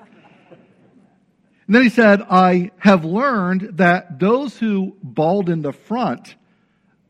And 1.68 1.76
then 1.76 1.84
he 1.84 1.90
said, 1.90 2.22
I 2.22 2.72
have 2.78 3.04
learned 3.04 3.80
that 3.80 4.18
those 4.18 4.58
who 4.58 4.96
bald 5.04 5.50
in 5.50 5.62
the 5.62 5.74
front 5.74 6.38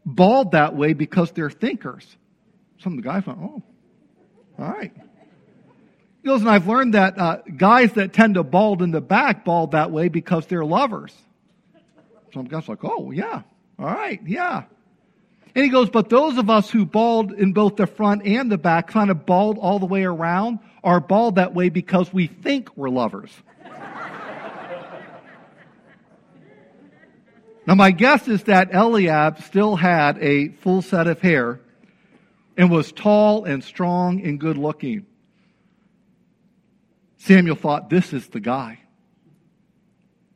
bald 0.03 0.53
that 0.53 0.75
way 0.75 0.93
because 0.93 1.33
they're 1.33 1.51
thinkers. 1.51 2.17
Some 2.79 2.93
of 2.93 3.03
the 3.03 3.07
guys 3.07 3.27
went, 3.27 3.37
oh, 3.43 3.61
all 4.57 4.65
right. 4.65 4.91
He 6.23 6.27
goes, 6.27 6.41
and 6.41 6.49
I've 6.49 6.67
learned 6.67 6.95
that 6.95 7.19
uh, 7.19 7.37
guys 7.55 7.93
that 7.93 8.11
tend 8.11 8.33
to 8.33 8.43
bald 8.43 8.81
in 8.81 8.89
the 8.89 9.01
back 9.01 9.45
bald 9.45 9.73
that 9.73 9.91
way 9.91 10.09
because 10.09 10.47
they're 10.47 10.65
lovers. 10.65 11.13
Some 12.33 12.45
guys 12.45 12.67
like, 12.67 12.83
oh, 12.83 13.11
yeah, 13.11 13.43
all 13.77 13.85
right, 13.85 14.19
yeah. 14.25 14.63
And 15.55 15.63
he 15.63 15.69
goes, 15.69 15.89
but 15.89 16.09
those 16.09 16.37
of 16.37 16.49
us 16.49 16.69
who 16.69 16.85
bald 16.85 17.31
in 17.31 17.53
both 17.53 17.75
the 17.75 17.87
front 17.87 18.25
and 18.25 18.51
the 18.51 18.57
back, 18.57 18.87
kind 18.87 19.09
of 19.09 19.25
bald 19.25 19.57
all 19.57 19.79
the 19.79 19.87
way 19.87 20.03
around, 20.03 20.59
are 20.83 20.99
bald 20.99 21.35
that 21.35 21.53
way 21.55 21.69
because 21.69 22.13
we 22.13 22.27
think 22.27 22.75
we're 22.77 22.89
lovers. 22.89 23.31
now, 27.65 27.75
my 27.75 27.91
guess 27.91 28.27
is 28.27 28.43
that 28.43 28.73
Eliab 28.73 29.41
still 29.41 29.75
had 29.75 30.17
a 30.19 30.49
full 30.49 30.81
set 30.83 31.07
of 31.07 31.19
hair 31.19 31.59
and 32.55 32.69
was 32.69 32.91
tall 32.91 33.45
and 33.45 33.63
strong 33.63 34.21
and 34.21 34.39
good 34.39 34.57
looking. 34.57 35.07
Samuel 37.17 37.55
thought, 37.55 37.89
this 37.89 38.13
is 38.13 38.27
the 38.27 38.39
guy. 38.39 38.79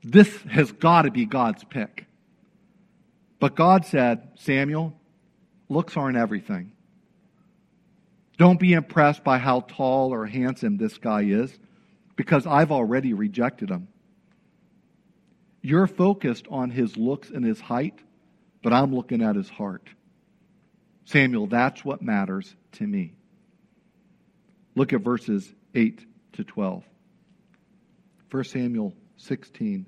This 0.03 0.35
has 0.49 0.71
got 0.71 1.03
to 1.03 1.11
be 1.11 1.25
God's 1.25 1.63
pick. 1.63 2.05
But 3.39 3.55
God 3.55 3.85
said, 3.85 4.29
Samuel, 4.35 4.93
looks 5.69 5.97
aren't 5.97 6.17
everything. 6.17 6.71
Don't 8.37 8.59
be 8.59 8.73
impressed 8.73 9.23
by 9.23 9.37
how 9.37 9.61
tall 9.61 10.13
or 10.13 10.25
handsome 10.25 10.77
this 10.77 10.97
guy 10.97 11.21
is, 11.21 11.57
because 12.15 12.45
I've 12.47 12.71
already 12.71 13.13
rejected 13.13 13.69
him. 13.69 13.87
You're 15.61 15.87
focused 15.87 16.45
on 16.49 16.69
his 16.69 16.97
looks 16.97 17.29
and 17.29 17.45
his 17.45 17.61
height, 17.61 17.99
but 18.61 18.73
I'm 18.73 18.93
looking 18.93 19.21
at 19.21 19.35
his 19.35 19.49
heart. 19.49 19.87
Samuel, 21.05 21.47
that's 21.47 21.85
what 21.85 22.01
matters 22.01 22.55
to 22.73 22.87
me. 22.87 23.13
Look 24.75 24.93
at 24.93 25.01
verses 25.01 25.53
8 25.75 26.05
to 26.33 26.43
12. 26.43 26.83
1 28.31 28.43
Samuel 28.45 28.93
16, 29.17 29.85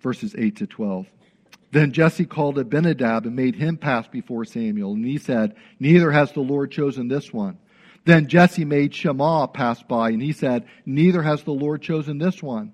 verses 0.00 0.34
8 0.36 0.56
to 0.56 0.66
12. 0.66 1.06
Then 1.76 1.92
Jesse 1.92 2.24
called 2.24 2.58
Abinadab 2.58 3.26
and 3.26 3.36
made 3.36 3.54
him 3.54 3.76
pass 3.76 4.08
before 4.08 4.46
Samuel. 4.46 4.94
And 4.94 5.04
he 5.04 5.18
said, 5.18 5.56
Neither 5.78 6.10
has 6.10 6.32
the 6.32 6.40
Lord 6.40 6.70
chosen 6.70 7.06
this 7.06 7.34
one. 7.34 7.58
Then 8.06 8.28
Jesse 8.28 8.64
made 8.64 8.94
Shammah 8.94 9.48
pass 9.48 9.82
by, 9.82 10.08
and 10.08 10.22
he 10.22 10.32
said, 10.32 10.64
Neither 10.86 11.20
has 11.20 11.42
the 11.42 11.52
Lord 11.52 11.82
chosen 11.82 12.16
this 12.16 12.42
one. 12.42 12.72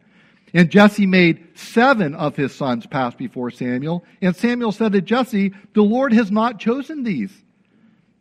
And 0.55 0.71
Jesse 0.71 1.07
made 1.07 1.59
seven 1.59 2.15
of 2.15 2.37
his 2.37 2.55
sons 2.55 2.87
pass 2.87 3.13
before 3.17 3.51
Samuel. 3.51 4.05
And 4.21 4.37
Samuel 4.37 4.71
said 4.71 4.93
to 4.93 5.01
Jesse, 5.01 5.53
The 5.75 5.83
Lord 5.83 6.13
has 6.13 6.31
not 6.31 6.61
chosen 6.61 7.03
these. 7.03 7.33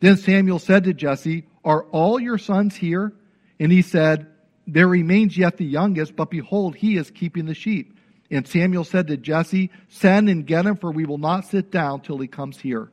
Then 0.00 0.16
Samuel 0.16 0.58
said 0.58 0.82
to 0.82 0.94
Jesse, 0.94 1.44
Are 1.64 1.84
all 1.92 2.18
your 2.18 2.38
sons 2.38 2.74
here? 2.74 3.12
And 3.60 3.70
he 3.70 3.82
said, 3.82 4.26
There 4.66 4.88
remains 4.88 5.38
yet 5.38 5.58
the 5.58 5.64
youngest, 5.64 6.16
but 6.16 6.28
behold, 6.28 6.74
he 6.74 6.96
is 6.96 7.08
keeping 7.12 7.46
the 7.46 7.54
sheep. 7.54 7.96
And 8.32 8.48
Samuel 8.48 8.84
said 8.84 9.08
to 9.08 9.18
Jesse, 9.18 9.70
Send 9.88 10.30
and 10.30 10.46
get 10.46 10.64
him, 10.64 10.76
for 10.76 10.90
we 10.90 11.04
will 11.04 11.18
not 11.18 11.44
sit 11.44 11.70
down 11.70 12.00
till 12.00 12.18
he 12.18 12.26
comes 12.26 12.58
here. 12.58 12.90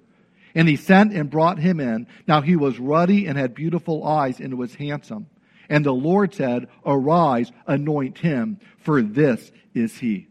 And 0.53 0.67
he 0.67 0.75
sent 0.75 1.13
and 1.13 1.29
brought 1.29 1.59
him 1.59 1.79
in. 1.79 2.07
Now 2.27 2.41
he 2.41 2.57
was 2.57 2.77
ruddy 2.77 3.25
and 3.25 3.37
had 3.37 3.55
beautiful 3.55 4.05
eyes 4.05 4.41
and 4.41 4.57
was 4.57 4.75
handsome. 4.75 5.27
And 5.69 5.85
the 5.85 5.93
Lord 5.93 6.33
said, 6.33 6.67
Arise, 6.85 7.51
anoint 7.65 8.17
him, 8.17 8.59
for 8.79 9.01
this 9.01 9.51
is 9.73 9.97
he. 9.97 10.27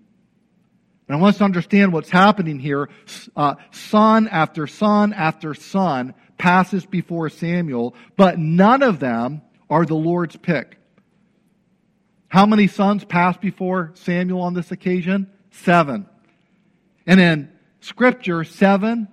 And 1.09 1.17
I 1.17 1.21
want 1.21 1.35
us 1.35 1.39
to 1.39 1.45
understand 1.45 1.95
what's 1.95 2.11
happening 2.11 2.59
here. 2.59 2.91
Uh, 3.35 3.55
son 3.71 4.29
after 4.29 4.67
son 4.67 5.15
after 5.15 5.55
son 5.55 6.13
passes 6.37 6.85
before 6.85 7.31
Samuel, 7.31 7.95
but 8.17 8.39
none 8.39 8.83
of 8.83 9.01
them 9.01 9.41
are 9.71 9.87
the 9.87 9.95
Lord's 9.95 10.37
pick. 10.37 10.78
How 12.29 12.45
many 12.45 12.67
sons 12.67 13.05
passed 13.05 13.41
before 13.41 13.93
Samuel 13.95 14.43
on 14.43 14.55
this 14.55 14.71
occasion? 14.71 15.31
Seven. 15.51 16.07
And 17.07 17.21
in 17.21 17.51
Scripture, 17.81 18.45
seven 18.45 19.09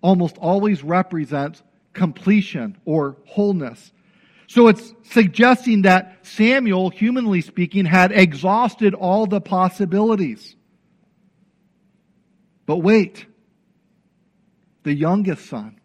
almost 0.00 0.38
always 0.38 0.82
represents 0.82 1.62
completion 1.92 2.76
or 2.84 3.16
wholeness. 3.26 3.92
So 4.46 4.68
it's 4.68 4.94
suggesting 5.04 5.82
that 5.82 6.26
Samuel, 6.26 6.90
humanly 6.90 7.40
speaking, 7.40 7.84
had 7.84 8.12
exhausted 8.12 8.94
all 8.94 9.26
the 9.26 9.40
possibilities. 9.40 10.56
But 12.66 12.78
wait, 12.78 13.26
the 14.84 14.94
youngest 14.94 15.46
son, 15.46 15.80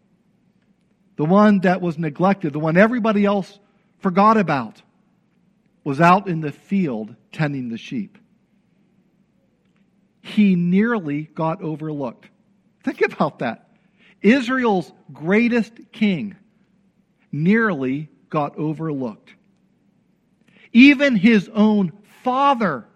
the 1.16 1.24
one 1.24 1.60
that 1.60 1.80
was 1.80 1.98
neglected, 1.98 2.52
the 2.52 2.58
one 2.58 2.76
everybody 2.76 3.24
else 3.24 3.58
forgot 3.98 4.36
about, 4.36 4.82
was 5.84 6.00
out 6.00 6.28
in 6.28 6.40
the 6.40 6.52
field 6.52 7.14
tending 7.32 7.68
the 7.68 7.78
sheep. 7.78 8.18
He 10.22 10.54
nearly 10.54 11.22
got 11.22 11.62
overlooked. 11.62 12.28
Think 12.84 13.00
about 13.00 13.40
that. 13.40 13.68
Israel's 14.22 14.92
greatest 15.12 15.72
king 15.92 16.36
nearly 17.32 18.10
got 18.28 18.58
overlooked. 18.58 19.34
Even 20.72 21.16
his 21.16 21.48
own 21.52 21.92
father 22.22 22.86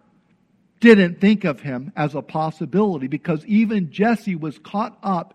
didn't 0.80 1.20
think 1.20 1.44
of 1.44 1.60
him 1.60 1.92
as 1.96 2.14
a 2.14 2.22
possibility 2.22 3.06
because 3.06 3.44
even 3.46 3.90
Jesse 3.90 4.36
was 4.36 4.58
caught 4.58 4.98
up 5.02 5.34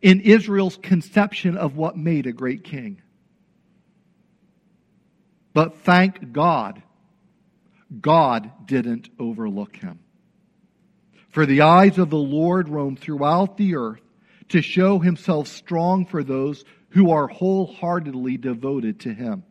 in 0.00 0.20
Israel's 0.20 0.76
conception 0.76 1.56
of 1.56 1.76
what 1.76 1.96
made 1.96 2.26
a 2.26 2.32
great 2.32 2.64
king. 2.64 3.02
But 5.58 5.80
thank 5.80 6.30
God, 6.30 6.80
God 8.00 8.64
didn't 8.64 9.08
overlook 9.18 9.74
him. 9.74 9.98
For 11.30 11.46
the 11.46 11.62
eyes 11.62 11.98
of 11.98 12.10
the 12.10 12.16
Lord 12.16 12.68
roam 12.68 12.94
throughout 12.94 13.56
the 13.56 13.74
earth 13.74 14.02
to 14.50 14.62
show 14.62 15.00
himself 15.00 15.48
strong 15.48 16.06
for 16.06 16.22
those 16.22 16.64
who 16.90 17.10
are 17.10 17.26
wholeheartedly 17.26 18.36
devoted 18.36 19.00
to 19.00 19.12
him. 19.12 19.42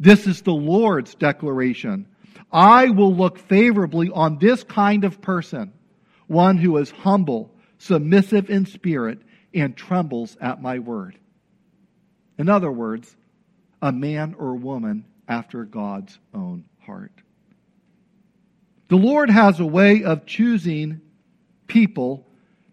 This 0.00 0.26
is 0.26 0.40
the 0.40 0.54
Lord's 0.54 1.14
declaration. 1.16 2.06
I 2.50 2.88
will 2.88 3.14
look 3.14 3.40
favorably 3.40 4.08
on 4.08 4.38
this 4.38 4.64
kind 4.64 5.04
of 5.04 5.20
person, 5.20 5.74
one 6.28 6.56
who 6.56 6.78
is 6.78 6.90
humble, 6.90 7.54
submissive 7.76 8.48
in 8.48 8.64
spirit, 8.64 9.20
and 9.52 9.76
trembles 9.76 10.38
at 10.40 10.62
my 10.62 10.78
word. 10.78 11.18
In 12.38 12.48
other 12.48 12.72
words, 12.72 13.14
a 13.82 13.92
man 13.92 14.34
or 14.38 14.54
woman 14.54 15.04
after 15.28 15.64
God's 15.64 16.18
own 16.32 16.64
heart. 16.86 17.12
The 18.88 18.96
Lord 18.96 19.28
has 19.28 19.58
a 19.58 19.66
way 19.66 20.04
of 20.04 20.24
choosing 20.24 21.00
people 21.66 22.26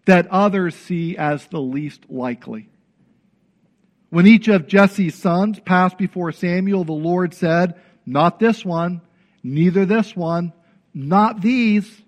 that 0.06 0.28
others 0.28 0.74
see 0.74 1.16
as 1.16 1.46
the 1.48 1.60
least 1.60 2.04
likely. 2.08 2.68
When 4.10 4.26
each 4.26 4.48
of 4.48 4.66
Jesse's 4.66 5.14
sons 5.14 5.60
passed 5.60 5.98
before 5.98 6.32
Samuel, 6.32 6.84
the 6.84 6.92
Lord 6.92 7.32
said, 7.34 7.80
Not 8.06 8.38
this 8.38 8.64
one, 8.64 9.00
neither 9.42 9.84
this 9.84 10.14
one, 10.14 10.52
not 10.92 11.40
these. 11.40 12.02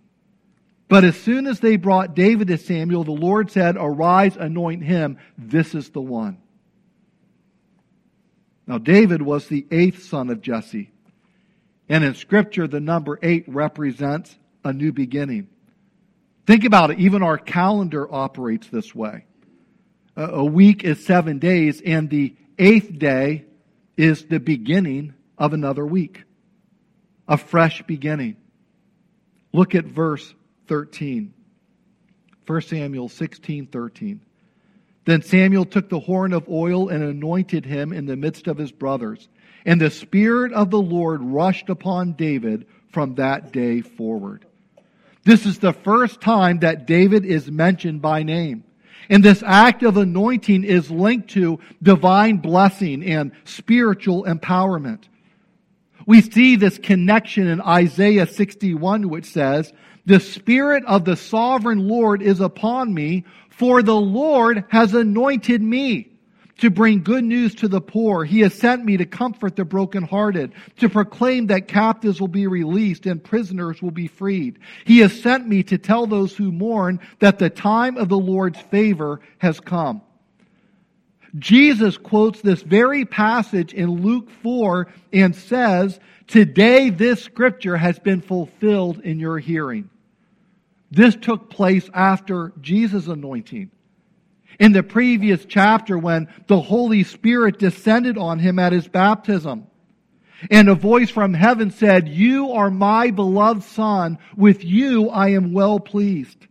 But 0.88 1.04
as 1.04 1.16
soon 1.16 1.46
as 1.46 1.60
they 1.60 1.76
brought 1.76 2.14
David 2.14 2.48
to 2.48 2.58
Samuel, 2.58 3.04
the 3.04 3.12
Lord 3.12 3.50
said, 3.50 3.76
Arise, 3.78 4.36
anoint 4.36 4.82
him. 4.82 5.18
This 5.38 5.74
is 5.74 5.90
the 5.90 6.02
one. 6.02 6.38
Now, 8.66 8.78
David 8.78 9.22
was 9.22 9.48
the 9.48 9.66
eighth 9.70 10.04
son 10.04 10.30
of 10.30 10.40
Jesse. 10.40 10.90
And 11.88 12.04
in 12.04 12.14
Scripture, 12.14 12.68
the 12.68 12.80
number 12.80 13.18
eight 13.22 13.44
represents 13.48 14.36
a 14.64 14.72
new 14.72 14.92
beginning. 14.92 15.48
Think 16.46 16.64
about 16.64 16.90
it. 16.90 16.98
Even 16.98 17.22
our 17.22 17.38
calendar 17.38 18.12
operates 18.12 18.68
this 18.68 18.94
way. 18.94 19.26
A 20.16 20.44
week 20.44 20.84
is 20.84 21.04
seven 21.04 21.38
days, 21.38 21.80
and 21.84 22.10
the 22.10 22.36
eighth 22.58 22.98
day 22.98 23.46
is 23.96 24.26
the 24.26 24.40
beginning 24.40 25.14
of 25.38 25.52
another 25.52 25.86
week, 25.86 26.24
a 27.26 27.38
fresh 27.38 27.82
beginning. 27.82 28.36
Look 29.52 29.74
at 29.74 29.84
verse 29.84 30.34
13. 30.68 31.32
1 32.46 32.60
Samuel 32.62 33.08
16 33.08 33.66
13. 33.66 34.20
Then 35.04 35.22
Samuel 35.22 35.64
took 35.64 35.88
the 35.88 36.00
horn 36.00 36.32
of 36.32 36.48
oil 36.48 36.88
and 36.88 37.02
anointed 37.02 37.66
him 37.66 37.92
in 37.92 38.06
the 38.06 38.16
midst 38.16 38.46
of 38.46 38.58
his 38.58 38.72
brothers. 38.72 39.28
And 39.64 39.80
the 39.80 39.90
Spirit 39.90 40.52
of 40.52 40.70
the 40.70 40.80
Lord 40.80 41.22
rushed 41.22 41.68
upon 41.68 42.12
David 42.12 42.66
from 42.92 43.16
that 43.16 43.52
day 43.52 43.80
forward. 43.80 44.44
This 45.24 45.46
is 45.46 45.58
the 45.58 45.72
first 45.72 46.20
time 46.20 46.60
that 46.60 46.86
David 46.86 47.24
is 47.24 47.50
mentioned 47.50 48.02
by 48.02 48.22
name. 48.22 48.64
And 49.08 49.24
this 49.24 49.42
act 49.44 49.82
of 49.82 49.96
anointing 49.96 50.64
is 50.64 50.90
linked 50.90 51.30
to 51.30 51.58
divine 51.82 52.38
blessing 52.38 53.04
and 53.04 53.32
spiritual 53.44 54.24
empowerment. 54.24 55.04
We 56.06 56.20
see 56.20 56.56
this 56.56 56.78
connection 56.78 57.46
in 57.46 57.60
Isaiah 57.60 58.26
61, 58.26 59.08
which 59.08 59.26
says, 59.26 59.72
The 60.06 60.20
Spirit 60.20 60.84
of 60.86 61.04
the 61.04 61.16
sovereign 61.16 61.88
Lord 61.88 62.22
is 62.22 62.40
upon 62.40 62.92
me, 62.92 63.24
for 63.52 63.82
the 63.82 63.96
Lord 63.96 64.64
has 64.68 64.94
anointed 64.94 65.62
me 65.62 66.08
to 66.58 66.70
bring 66.70 67.02
good 67.02 67.24
news 67.24 67.54
to 67.56 67.68
the 67.68 67.80
poor. 67.80 68.24
He 68.24 68.40
has 68.40 68.54
sent 68.54 68.84
me 68.84 68.96
to 68.96 69.04
comfort 69.04 69.56
the 69.56 69.64
brokenhearted, 69.64 70.52
to 70.78 70.88
proclaim 70.88 71.48
that 71.48 71.66
captives 71.66 72.20
will 72.20 72.28
be 72.28 72.46
released 72.46 73.06
and 73.06 73.22
prisoners 73.22 73.82
will 73.82 73.90
be 73.90 74.06
freed. 74.06 74.58
He 74.84 74.98
has 74.98 75.20
sent 75.20 75.46
me 75.46 75.64
to 75.64 75.78
tell 75.78 76.06
those 76.06 76.36
who 76.36 76.52
mourn 76.52 77.00
that 77.18 77.38
the 77.38 77.50
time 77.50 77.96
of 77.96 78.08
the 78.08 78.18
Lord's 78.18 78.60
favor 78.60 79.20
has 79.38 79.58
come. 79.58 80.02
Jesus 81.38 81.96
quotes 81.96 82.42
this 82.42 82.62
very 82.62 83.04
passage 83.06 83.72
in 83.72 84.02
Luke 84.02 84.30
4 84.42 84.86
and 85.12 85.34
says, 85.34 85.98
Today 86.26 86.90
this 86.90 87.22
scripture 87.22 87.76
has 87.76 87.98
been 87.98 88.20
fulfilled 88.20 89.00
in 89.00 89.18
your 89.18 89.38
hearing. 89.38 89.88
This 90.92 91.16
took 91.16 91.48
place 91.48 91.88
after 91.94 92.52
Jesus' 92.60 93.06
anointing 93.06 93.70
in 94.60 94.72
the 94.72 94.82
previous 94.82 95.42
chapter 95.46 95.96
when 95.96 96.28
the 96.48 96.60
Holy 96.60 97.02
Spirit 97.02 97.58
descended 97.58 98.18
on 98.18 98.38
him 98.38 98.58
at 98.58 98.74
his 98.74 98.86
baptism. 98.88 99.66
And 100.50 100.68
a 100.68 100.74
voice 100.74 101.08
from 101.08 101.32
heaven 101.32 101.70
said, 101.70 102.08
You 102.08 102.52
are 102.52 102.70
my 102.70 103.10
beloved 103.10 103.62
Son. 103.62 104.18
With 104.36 104.64
you 104.64 105.08
I 105.08 105.30
am 105.30 105.54
well 105.54 105.80
pleased. 105.80 106.46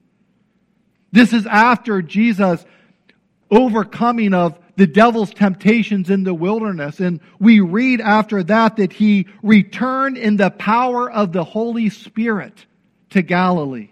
This 1.12 1.34
is 1.34 1.46
after 1.46 2.02
Jesus' 2.02 2.66
overcoming 3.52 4.34
of 4.34 4.58
the 4.76 4.88
devil's 4.88 5.36
temptations 5.36 6.10
in 6.10 6.24
the 6.24 6.34
wilderness. 6.34 7.00
And 7.00 7.20
we 7.40 7.60
read 7.60 8.02
after 8.02 8.42
that 8.42 8.78
that 8.78 8.94
he 8.94 9.28
returned 9.44 10.18
in 10.18 10.38
the 10.38 10.50
power 10.50 11.12
of 11.12 11.32
the 11.32 11.44
Holy 11.44 11.90
Spirit 11.90 12.66
to 13.12 13.22
Galilee. 13.22 13.91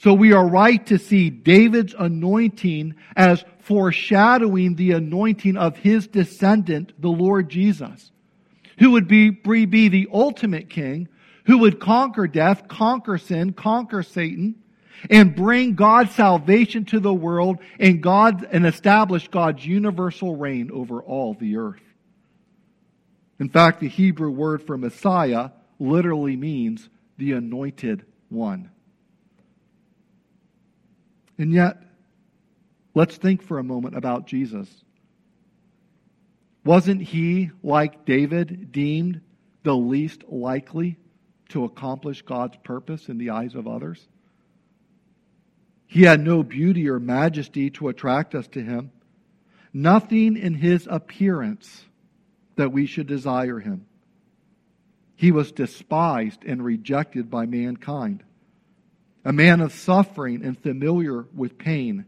So 0.00 0.14
we 0.14 0.32
are 0.32 0.46
right 0.46 0.84
to 0.86 0.98
see 0.98 1.28
David's 1.28 1.92
anointing 1.98 2.94
as 3.16 3.44
foreshadowing 3.58 4.76
the 4.76 4.92
anointing 4.92 5.56
of 5.56 5.76
his 5.76 6.06
descendant, 6.06 6.92
the 7.00 7.08
Lord 7.08 7.48
Jesus, 7.48 8.12
who 8.78 8.92
would 8.92 9.08
be, 9.08 9.30
be 9.30 9.88
the 9.88 10.08
ultimate 10.12 10.70
king, 10.70 11.08
who 11.46 11.58
would 11.58 11.80
conquer 11.80 12.28
death, 12.28 12.68
conquer 12.68 13.18
sin, 13.18 13.52
conquer 13.54 14.04
Satan, 14.04 14.62
and 15.10 15.34
bring 15.34 15.74
God's 15.74 16.14
salvation 16.14 16.84
to 16.86 17.00
the 17.00 17.14
world 17.14 17.58
and 17.80 18.00
God 18.00 18.46
and 18.52 18.66
establish 18.66 19.26
God's 19.26 19.66
universal 19.66 20.36
reign 20.36 20.70
over 20.72 21.02
all 21.02 21.34
the 21.34 21.56
earth. 21.56 21.82
In 23.40 23.48
fact, 23.48 23.80
the 23.80 23.88
Hebrew 23.88 24.30
word 24.30 24.62
for 24.62 24.78
Messiah 24.78 25.50
literally 25.80 26.36
means 26.36 26.88
the 27.16 27.32
anointed 27.32 28.04
one. 28.28 28.70
And 31.38 31.52
yet, 31.52 31.80
let's 32.94 33.16
think 33.16 33.42
for 33.42 33.58
a 33.58 33.64
moment 33.64 33.96
about 33.96 34.26
Jesus. 34.26 34.68
Wasn't 36.64 37.00
he, 37.00 37.50
like 37.62 38.04
David, 38.04 38.72
deemed 38.72 39.20
the 39.62 39.76
least 39.76 40.24
likely 40.28 40.98
to 41.50 41.64
accomplish 41.64 42.22
God's 42.22 42.56
purpose 42.64 43.08
in 43.08 43.18
the 43.18 43.30
eyes 43.30 43.54
of 43.54 43.68
others? 43.68 44.06
He 45.86 46.02
had 46.02 46.20
no 46.20 46.42
beauty 46.42 46.88
or 46.90 47.00
majesty 47.00 47.70
to 47.70 47.88
attract 47.88 48.34
us 48.34 48.46
to 48.48 48.62
him, 48.62 48.90
nothing 49.72 50.36
in 50.36 50.54
his 50.54 50.86
appearance 50.90 51.84
that 52.56 52.72
we 52.72 52.84
should 52.84 53.06
desire 53.06 53.60
him. 53.60 53.86
He 55.14 55.32
was 55.32 55.52
despised 55.52 56.44
and 56.44 56.62
rejected 56.62 57.30
by 57.30 57.46
mankind 57.46 58.24
a 59.24 59.32
man 59.32 59.60
of 59.60 59.72
suffering 59.72 60.44
and 60.44 60.58
familiar 60.58 61.26
with 61.34 61.58
pain. 61.58 62.04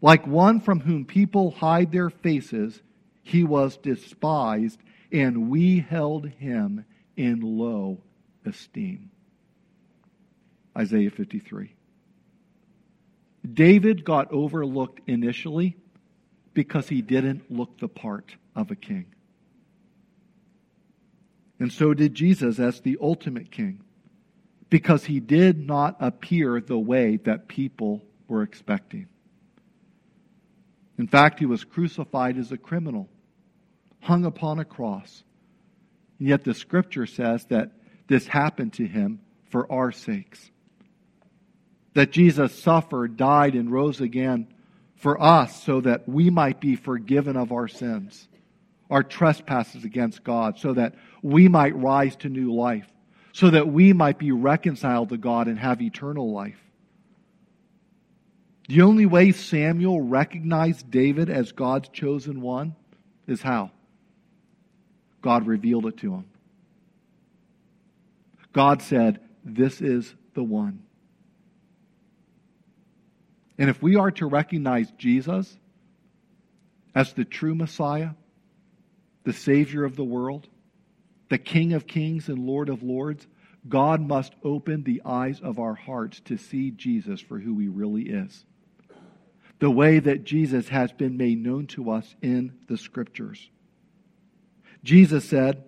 Like 0.00 0.26
one 0.26 0.60
from 0.60 0.80
whom 0.80 1.04
people 1.04 1.50
hide 1.50 1.90
their 1.90 2.10
faces, 2.10 2.80
he 3.22 3.44
was 3.44 3.76
despised, 3.76 4.78
and 5.12 5.50
we 5.50 5.80
held 5.80 6.28
him 6.28 6.84
in 7.16 7.40
low 7.40 7.98
esteem. 8.44 9.10
Isaiah 10.76 11.10
53. 11.10 11.74
David 13.52 14.04
got 14.04 14.32
overlooked 14.32 15.00
initially 15.08 15.76
because 16.54 16.88
he 16.88 17.02
didn't 17.02 17.50
look 17.50 17.78
the 17.78 17.88
part 17.88 18.36
of 18.54 18.70
a 18.70 18.76
king. 18.76 19.06
And 21.60 21.72
so 21.72 21.94
did 21.94 22.14
Jesus 22.14 22.58
as 22.58 22.80
the 22.80 22.98
ultimate 23.00 23.50
king 23.50 23.82
because 24.70 25.04
he 25.04 25.20
did 25.20 25.66
not 25.66 25.96
appear 26.00 26.60
the 26.60 26.78
way 26.78 27.16
that 27.24 27.48
people 27.48 28.02
were 28.26 28.42
expecting. 28.42 29.06
In 30.98 31.06
fact, 31.06 31.38
he 31.38 31.46
was 31.46 31.64
crucified 31.64 32.36
as 32.36 32.52
a 32.52 32.58
criminal, 32.58 33.08
hung 34.00 34.24
upon 34.24 34.58
a 34.58 34.64
cross. 34.64 35.22
And 36.18 36.28
yet 36.28 36.44
the 36.44 36.54
scripture 36.54 37.06
says 37.06 37.44
that 37.46 37.70
this 38.08 38.26
happened 38.26 38.74
to 38.74 38.86
him 38.86 39.20
for 39.50 39.70
our 39.70 39.92
sakes. 39.92 40.50
That 41.94 42.10
Jesus 42.10 42.60
suffered, 42.60 43.16
died, 43.16 43.54
and 43.54 43.70
rose 43.70 44.00
again 44.00 44.48
for 44.96 45.20
us 45.22 45.62
so 45.62 45.80
that 45.80 46.08
we 46.08 46.28
might 46.28 46.60
be 46.60 46.76
forgiven 46.76 47.36
of 47.36 47.52
our 47.52 47.68
sins, 47.68 48.28
our 48.90 49.02
trespasses 49.02 49.84
against 49.84 50.24
God, 50.24 50.58
so 50.58 50.74
that 50.74 50.94
we 51.22 51.48
might 51.48 51.76
rise 51.76 52.16
to 52.16 52.28
new 52.28 52.52
life 52.52 52.88
so 53.38 53.50
that 53.50 53.68
we 53.68 53.92
might 53.92 54.18
be 54.18 54.32
reconciled 54.32 55.10
to 55.10 55.16
God 55.16 55.46
and 55.46 55.60
have 55.60 55.80
eternal 55.80 56.32
life. 56.32 56.60
The 58.68 58.82
only 58.82 59.06
way 59.06 59.30
Samuel 59.30 60.00
recognized 60.00 60.90
David 60.90 61.30
as 61.30 61.52
God's 61.52 61.88
chosen 61.90 62.40
one 62.40 62.74
is 63.28 63.40
how? 63.40 63.70
God 65.22 65.46
revealed 65.46 65.86
it 65.86 65.98
to 65.98 66.14
him. 66.14 66.24
God 68.52 68.82
said, 68.82 69.20
This 69.44 69.80
is 69.80 70.12
the 70.34 70.42
one. 70.42 70.82
And 73.56 73.70
if 73.70 73.80
we 73.80 73.94
are 73.94 74.10
to 74.10 74.26
recognize 74.26 74.90
Jesus 74.98 75.56
as 76.92 77.12
the 77.12 77.24
true 77.24 77.54
Messiah, 77.54 78.10
the 79.22 79.32
Savior 79.32 79.84
of 79.84 79.94
the 79.94 80.02
world, 80.02 80.48
the 81.28 81.38
King 81.38 81.72
of 81.72 81.86
kings 81.86 82.28
and 82.28 82.38
Lord 82.38 82.68
of 82.68 82.82
lords, 82.82 83.26
God 83.68 84.00
must 84.00 84.34
open 84.42 84.82
the 84.82 85.02
eyes 85.04 85.40
of 85.40 85.58
our 85.58 85.74
hearts 85.74 86.20
to 86.26 86.36
see 86.36 86.70
Jesus 86.70 87.20
for 87.20 87.38
who 87.38 87.58
he 87.58 87.68
really 87.68 88.08
is. 88.08 88.44
The 89.58 89.70
way 89.70 89.98
that 89.98 90.24
Jesus 90.24 90.68
has 90.68 90.92
been 90.92 91.16
made 91.16 91.42
known 91.42 91.66
to 91.68 91.90
us 91.90 92.14
in 92.22 92.52
the 92.68 92.78
Scriptures. 92.78 93.50
Jesus 94.84 95.24
said, 95.24 95.64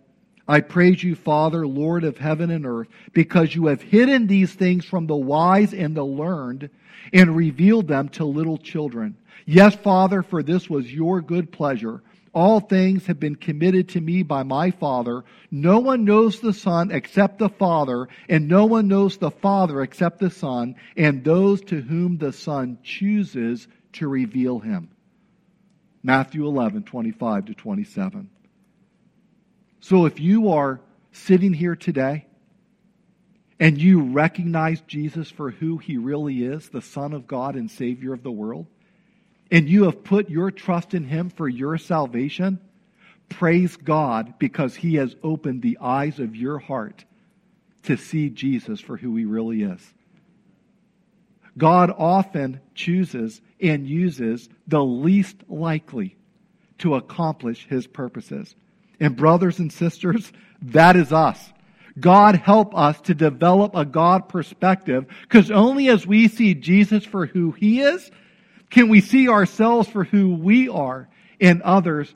I 0.47 0.61
praise 0.61 1.03
you, 1.03 1.15
Father, 1.15 1.67
Lord 1.67 2.05
of 2.05 2.19
heaven 2.19 2.51
and 2.51 2.67
earth, 2.67 2.89
because 3.13 3.55
you 3.55 3.67
have 3.67 3.83
hidden 3.83 4.27
these 4.27 4.53
things 4.53 4.85
from 4.85 5.07
the 5.07 5.17
wise 5.17 5.75
and 5.75 5.97
the 5.97 6.05
learned 6.05 6.71
and 7.13 7.37
revealed 7.37 7.89
them 7.89 8.09
to 8.11 8.25
little 8.25 8.59
children. 8.59 9.17
Yes, 9.47 9.75
Father, 9.75 10.23
for 10.23 10.43
this 10.43 10.69
was 10.69 10.93
your 10.93 11.21
good 11.21 11.53
pleasure. 11.53 12.03
All 12.33 12.61
things 12.61 13.07
have 13.07 13.19
been 13.19 13.35
committed 13.35 13.89
to 13.91 14.01
me 14.01 14.23
by 14.23 14.45
my 14.45 14.71
Father. 14.71 15.25
No 15.51 15.81
one 15.81 16.05
knows 16.05 16.41
the 16.41 16.53
Son 16.53 16.93
except 16.93 17.39
the 17.39 17.49
Father, 17.49 18.09
and 18.29 18.47
no 18.47 18.67
one 18.67 18.87
knows 18.87 19.17
the 19.17 19.33
Father 19.33 19.83
except 19.83 20.21
the 20.21 20.31
Son, 20.31 20.77
and 20.97 21.25
those 21.25 21.61
to 21.63 21.81
whom 21.81 22.19
the 22.19 22.33
Son 22.33 22.79
chooses 22.85 23.67
to 23.95 24.07
reveal 24.07 24.61
him. 24.61 24.91
Matthew 26.03 26.47
11, 26.47 26.85
25 26.85 27.47
to 27.47 27.55
27. 27.55 28.31
So 29.81 30.07
if 30.07 30.21
you 30.21 30.53
are 30.53 30.81
sitting 31.13 31.53
here 31.53 31.75
today 31.75 32.27
and 33.59 33.81
you 33.81 34.03
recognize 34.13 34.81
Jesus 34.83 35.31
for 35.31 35.51
who 35.51 35.79
he 35.79 35.99
really 35.99 36.45
is, 36.45 36.69
the 36.69 36.81
Son 36.81 37.13
of 37.13 37.27
God 37.27 37.57
and 37.57 37.71
Savior 37.71 38.13
of 38.13 38.23
the 38.23 38.31
world, 38.31 38.67
and 39.51 39.69
you 39.69 39.85
have 39.85 40.05
put 40.05 40.31
your 40.31 40.51
trust 40.51 40.95
in 40.95 41.05
him 41.05 41.31
for 41.31 41.49
your 41.49 41.79
salvation, 41.79 42.61
praise 43.29 43.77
God 43.77 44.39
because 44.39 44.75
he 44.75 44.95
has 44.97 45.17
opened 45.23 45.63
the 45.63 45.79
eyes 45.81 46.19
of 46.19 46.37
your 46.37 46.59
heart 46.59 47.05
to 47.85 47.97
see 47.97 48.31
Jesus 48.31 48.81
for 48.81 48.97
who 48.97 49.17
he 49.17 49.25
really 49.25 49.63
is. 49.63 49.81
God 51.59 51.93
often 51.97 52.61
chooses 52.75 53.41
and 53.61 53.87
uses 53.87 54.49
the 54.67 54.83
least 54.83 55.37
likely 55.49 56.17
to 56.79 56.95
accomplish 56.95 57.67
his 57.69 57.87
purposes. 57.87 58.55
And 58.99 59.17
brothers 59.17 59.59
and 59.59 59.73
sisters, 59.73 60.33
that 60.63 60.97
is 60.97 61.13
us. 61.13 61.53
God 61.99 62.37
help 62.37 62.77
us 62.77 63.01
to 63.03 63.15
develop 63.15 63.75
a 63.75 63.85
God 63.85 64.29
perspective 64.29 65.07
because 65.23 65.51
only 65.51 65.89
as 65.89 66.07
we 66.07 66.29
see 66.29 66.55
Jesus 66.55 67.05
for 67.05 67.27
who 67.27 67.53
he 67.53 67.81
is 67.81 68.11
can 68.71 68.89
we 68.89 69.01
see 69.01 69.29
ourselves 69.29 69.89
for 69.89 70.05
who 70.05 70.35
we 70.35 70.69
are 70.69 71.09
and 71.41 71.63
others 71.63 72.13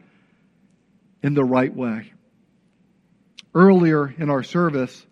in 1.23 1.35
the 1.35 1.45
right 1.45 1.75
way. 1.75 2.13
Earlier 3.55 4.15
in 4.19 4.31
our 4.31 4.43
service, 4.43 5.07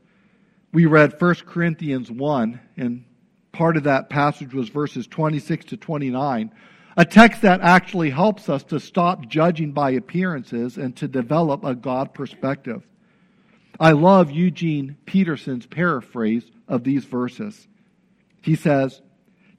we 0.73 0.87
read 0.87 1.21
1 1.21 1.35
Corinthians 1.47 2.11
1, 2.11 2.61
and 2.77 3.05
part 3.53 3.77
of 3.77 3.85
that 3.85 4.11
passage 4.11 4.55
was 4.55 4.69
verses 4.69 5.07
26 5.07 5.67
to 5.67 5.77
29. 5.77 6.53
A 6.97 7.05
text 7.05 7.43
that 7.43 7.61
actually 7.63 8.11
helps 8.11 8.49
us 8.49 8.63
to 8.65 8.79
stop 8.79 9.27
judging 9.27 9.73
by 9.73 9.93
appearances 9.93 10.77
and 10.77 10.95
to 10.97 11.09
develop 11.09 11.65
a 11.65 11.75
God 11.75 12.13
perspective. 12.13 12.87
I 13.81 13.93
love 13.93 14.31
Eugene 14.31 14.97
Peterson's 15.07 15.67
paraphrase 15.67 16.45
of 16.69 16.85
these 16.85 17.05
verses. 17.05 17.67
He 18.43 18.57
says, 18.57 19.01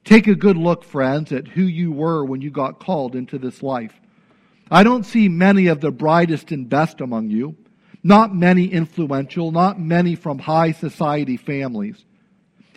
Take 0.04 0.26
a 0.26 0.34
good 0.34 0.58
look, 0.58 0.84
friends, 0.84 1.32
at 1.32 1.48
who 1.48 1.62
you 1.62 1.90
were 1.90 2.24
when 2.24 2.42
you 2.42 2.50
got 2.50 2.78
called 2.78 3.16
into 3.16 3.38
this 3.38 3.62
life. 3.62 3.98
I 4.70 4.82
don't 4.82 5.04
see 5.04 5.28
many 5.28 5.66
of 5.66 5.80
the 5.80 5.90
brightest 5.90 6.52
and 6.52 6.68
best 6.68 7.00
among 7.00 7.30
you, 7.30 7.56
not 8.02 8.34
many 8.34 8.66
influential, 8.66 9.50
not 9.50 9.80
many 9.80 10.14
from 10.14 10.38
high 10.38 10.72
society 10.72 11.38
families. 11.38 12.04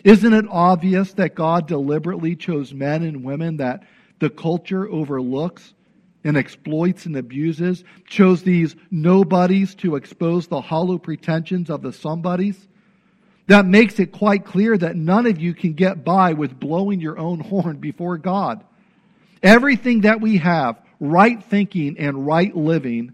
Isn't 0.04 0.32
it 0.32 0.46
obvious 0.48 1.12
that 1.14 1.34
God 1.34 1.66
deliberately 1.66 2.34
chose 2.34 2.72
men 2.72 3.02
and 3.02 3.24
women 3.24 3.58
that 3.58 3.82
the 4.20 4.30
culture 4.30 4.88
overlooks 4.88 5.74
and 6.24 6.36
exploits 6.36 7.04
and 7.06 7.16
abuses, 7.16 7.84
chose 8.06 8.42
these 8.42 8.74
nobodies 8.90 9.74
to 9.76 9.96
expose 9.96 10.46
the 10.46 10.60
hollow 10.60 10.98
pretensions 10.98 11.68
of 11.68 11.82
the 11.82 11.92
somebodies? 11.92 12.68
That 13.48 13.66
makes 13.66 13.98
it 13.98 14.12
quite 14.12 14.44
clear 14.44 14.76
that 14.76 14.94
none 14.94 15.26
of 15.26 15.40
you 15.40 15.54
can 15.54 15.72
get 15.72 16.04
by 16.04 16.34
with 16.34 16.60
blowing 16.60 17.00
your 17.00 17.18
own 17.18 17.40
horn 17.50 17.78
before 17.78 18.18
God. 18.18 18.62
Everything 19.42 20.02
that 20.02 20.20
we 20.20 20.38
have, 20.38 20.80
right 21.00 21.42
thinking 21.42 21.98
and 21.98 22.26
right 22.26 22.54
living, 22.54 23.12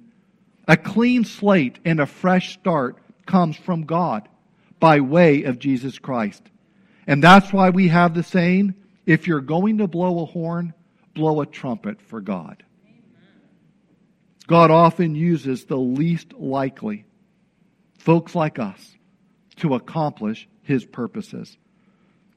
a 0.66 0.76
clean 0.76 1.24
slate 1.24 1.78
and 1.85 2.01
a 2.01 2.07
fresh 2.07 2.55
start 2.55 2.99
comes 3.26 3.57
from 3.57 3.85
God 3.85 4.28
by 4.80 5.01
way 5.01 5.45
of 5.45 5.59
Jesus 5.59 5.99
Christ. 5.99 6.43
And 7.07 7.22
that's 7.22 7.53
why 7.53 7.70
we 7.70 7.89
have 7.89 8.14
the 8.14 8.22
saying, 8.22 8.74
if 9.07 9.26
you're 9.26 9.41
going 9.41 9.78
to 9.78 9.87
blow 9.87 10.22
a 10.22 10.26
horn, 10.26 10.72
blow 11.14 11.43
a 11.43 11.47
trumpet 11.47 12.01
for 12.01 12.20
God. 12.20 12.62
God 14.47 14.70
often 14.70 15.14
uses 15.14 15.64
the 15.64 15.76
least 15.76 16.32
likely, 16.32 17.05
folks 17.99 18.35
like 18.35 18.59
us, 18.59 18.97
to 19.57 19.74
accomplish 19.74 20.48
his 20.62 20.84
purposes. 20.84 21.57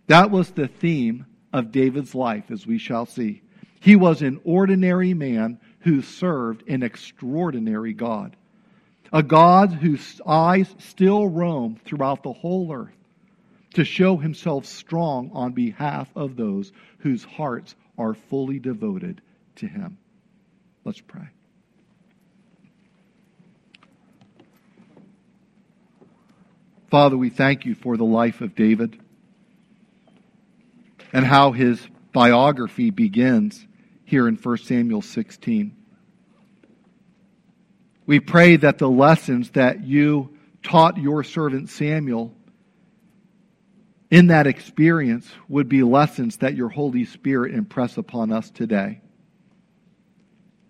That 0.07 0.31
was 0.31 0.51
the 0.51 0.67
theme 0.67 1.25
of 1.51 1.71
David's 1.71 2.15
life, 2.15 2.51
as 2.51 2.65
we 2.65 2.77
shall 2.77 3.05
see. 3.05 3.41
He 3.79 3.95
was 3.95 4.21
an 4.21 4.39
ordinary 4.43 5.13
man 5.13 5.59
who 5.79 6.01
served 6.01 6.67
an 6.67 6.83
extraordinary 6.83 7.93
God, 7.93 8.35
a 9.13 9.23
God 9.23 9.71
whose 9.71 10.21
eyes 10.25 10.73
still 10.79 11.27
roam 11.27 11.77
throughout 11.85 12.23
the 12.23 12.33
whole 12.33 12.73
earth 12.73 12.97
to 13.73 13.85
show 13.85 14.17
himself 14.17 14.65
strong 14.65 15.29
on 15.33 15.51
behalf 15.51 16.09
of 16.15 16.35
those 16.35 16.71
whose 16.99 17.23
hearts 17.23 17.75
are 17.97 18.13
fully 18.13 18.59
devoted 18.59 19.21
to 19.55 19.67
him. 19.67 19.97
Let's 20.83 21.01
pray. 21.01 21.27
Father, 26.89 27.17
we 27.17 27.29
thank 27.29 27.65
you 27.65 27.75
for 27.75 27.97
the 27.97 28.05
life 28.05 28.39
of 28.39 28.55
David 28.55 28.97
and 31.11 31.25
how 31.25 31.51
his 31.51 31.85
biography 32.13 32.91
begins 32.91 33.65
here 34.05 34.27
in 34.27 34.35
1 34.35 34.57
Samuel 34.59 35.01
16. 35.01 35.75
We 38.05 38.21
pray 38.21 38.55
that 38.55 38.77
the 38.77 38.89
lessons 38.89 39.51
that 39.51 39.83
you 39.83 40.37
taught 40.63 40.97
your 40.97 41.25
servant 41.25 41.69
Samuel 41.69 42.33
in 44.09 44.27
that 44.27 44.47
experience 44.47 45.29
would 45.49 45.67
be 45.67 45.83
lessons 45.83 46.37
that 46.37 46.55
your 46.55 46.69
Holy 46.69 47.03
Spirit 47.03 47.53
impress 47.53 47.97
upon 47.97 48.31
us 48.31 48.49
today. 48.49 49.01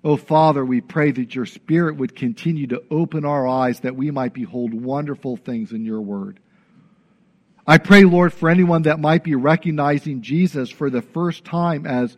Oh, 0.03 0.15
Father, 0.15 0.63
we 0.63 0.81
pray 0.81 1.11
that 1.11 1.35
your 1.35 1.45
Spirit 1.45 1.97
would 1.97 2.15
continue 2.15 2.67
to 2.67 2.83
open 2.91 3.25
our 3.25 3.47
eyes 3.47 3.79
that 3.81 3.95
we 3.95 4.11
might 4.11 4.33
behold 4.33 4.73
wonderful 4.73 5.37
things 5.37 5.71
in 5.71 5.85
your 5.85 6.01
word. 6.01 6.39
I 7.65 7.77
pray, 7.77 8.05
Lord, 8.05 8.31
for 8.31 8.49
anyone 8.49 8.83
that 8.83 8.99
might 8.99 9.23
be 9.23 9.35
recognizing 9.35 10.21
Jesus 10.21 10.69
for 10.69 10.89
the 10.89 11.01
first 11.01 11.43
time 11.43 11.85
as 11.85 12.15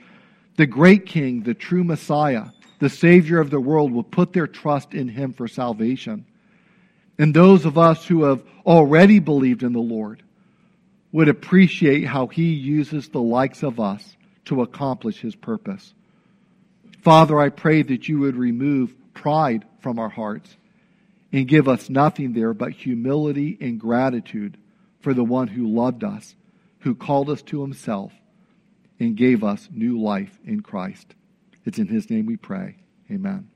the 0.57 0.67
great 0.67 1.05
King, 1.05 1.41
the 1.41 1.55
true 1.55 1.83
Messiah, 1.83 2.47
the 2.79 2.89
Savior 2.89 3.39
of 3.39 3.49
the 3.49 3.59
world, 3.59 3.91
will 3.91 4.03
put 4.03 4.33
their 4.33 4.45
trust 4.45 4.93
in 4.93 5.07
him 5.07 5.33
for 5.33 5.47
salvation. 5.47 6.25
And 7.17 7.33
those 7.33 7.65
of 7.65 7.77
us 7.77 8.05
who 8.05 8.25
have 8.25 8.43
already 8.65 9.19
believed 9.19 9.63
in 9.63 9.73
the 9.73 9.79
Lord 9.79 10.21
would 11.11 11.29
appreciate 11.29 12.05
how 12.05 12.27
he 12.27 12.53
uses 12.53 13.09
the 13.09 13.21
likes 13.21 13.63
of 13.63 13.79
us 13.79 14.15
to 14.45 14.61
accomplish 14.61 15.19
his 15.19 15.35
purpose. 15.35 15.93
Father, 17.01 17.39
I 17.39 17.49
pray 17.49 17.81
that 17.81 18.07
you 18.07 18.19
would 18.19 18.35
remove 18.35 18.93
pride 19.13 19.65
from 19.79 19.99
our 19.99 20.09
hearts 20.09 20.55
and 21.31 21.47
give 21.47 21.67
us 21.67 21.89
nothing 21.89 22.33
there 22.33 22.53
but 22.53 22.71
humility 22.71 23.57
and 23.61 23.79
gratitude 23.79 24.57
for 25.01 25.13
the 25.13 25.23
one 25.23 25.47
who 25.47 25.67
loved 25.67 26.03
us, 26.03 26.35
who 26.79 26.95
called 26.95 27.29
us 27.29 27.41
to 27.43 27.61
himself, 27.61 28.11
and 28.99 29.15
gave 29.15 29.43
us 29.43 29.69
new 29.71 30.01
life 30.01 30.37
in 30.45 30.61
Christ. 30.61 31.15
It's 31.65 31.79
in 31.79 31.87
his 31.87 32.09
name 32.09 32.25
we 32.25 32.35
pray. 32.35 32.75
Amen. 33.09 33.47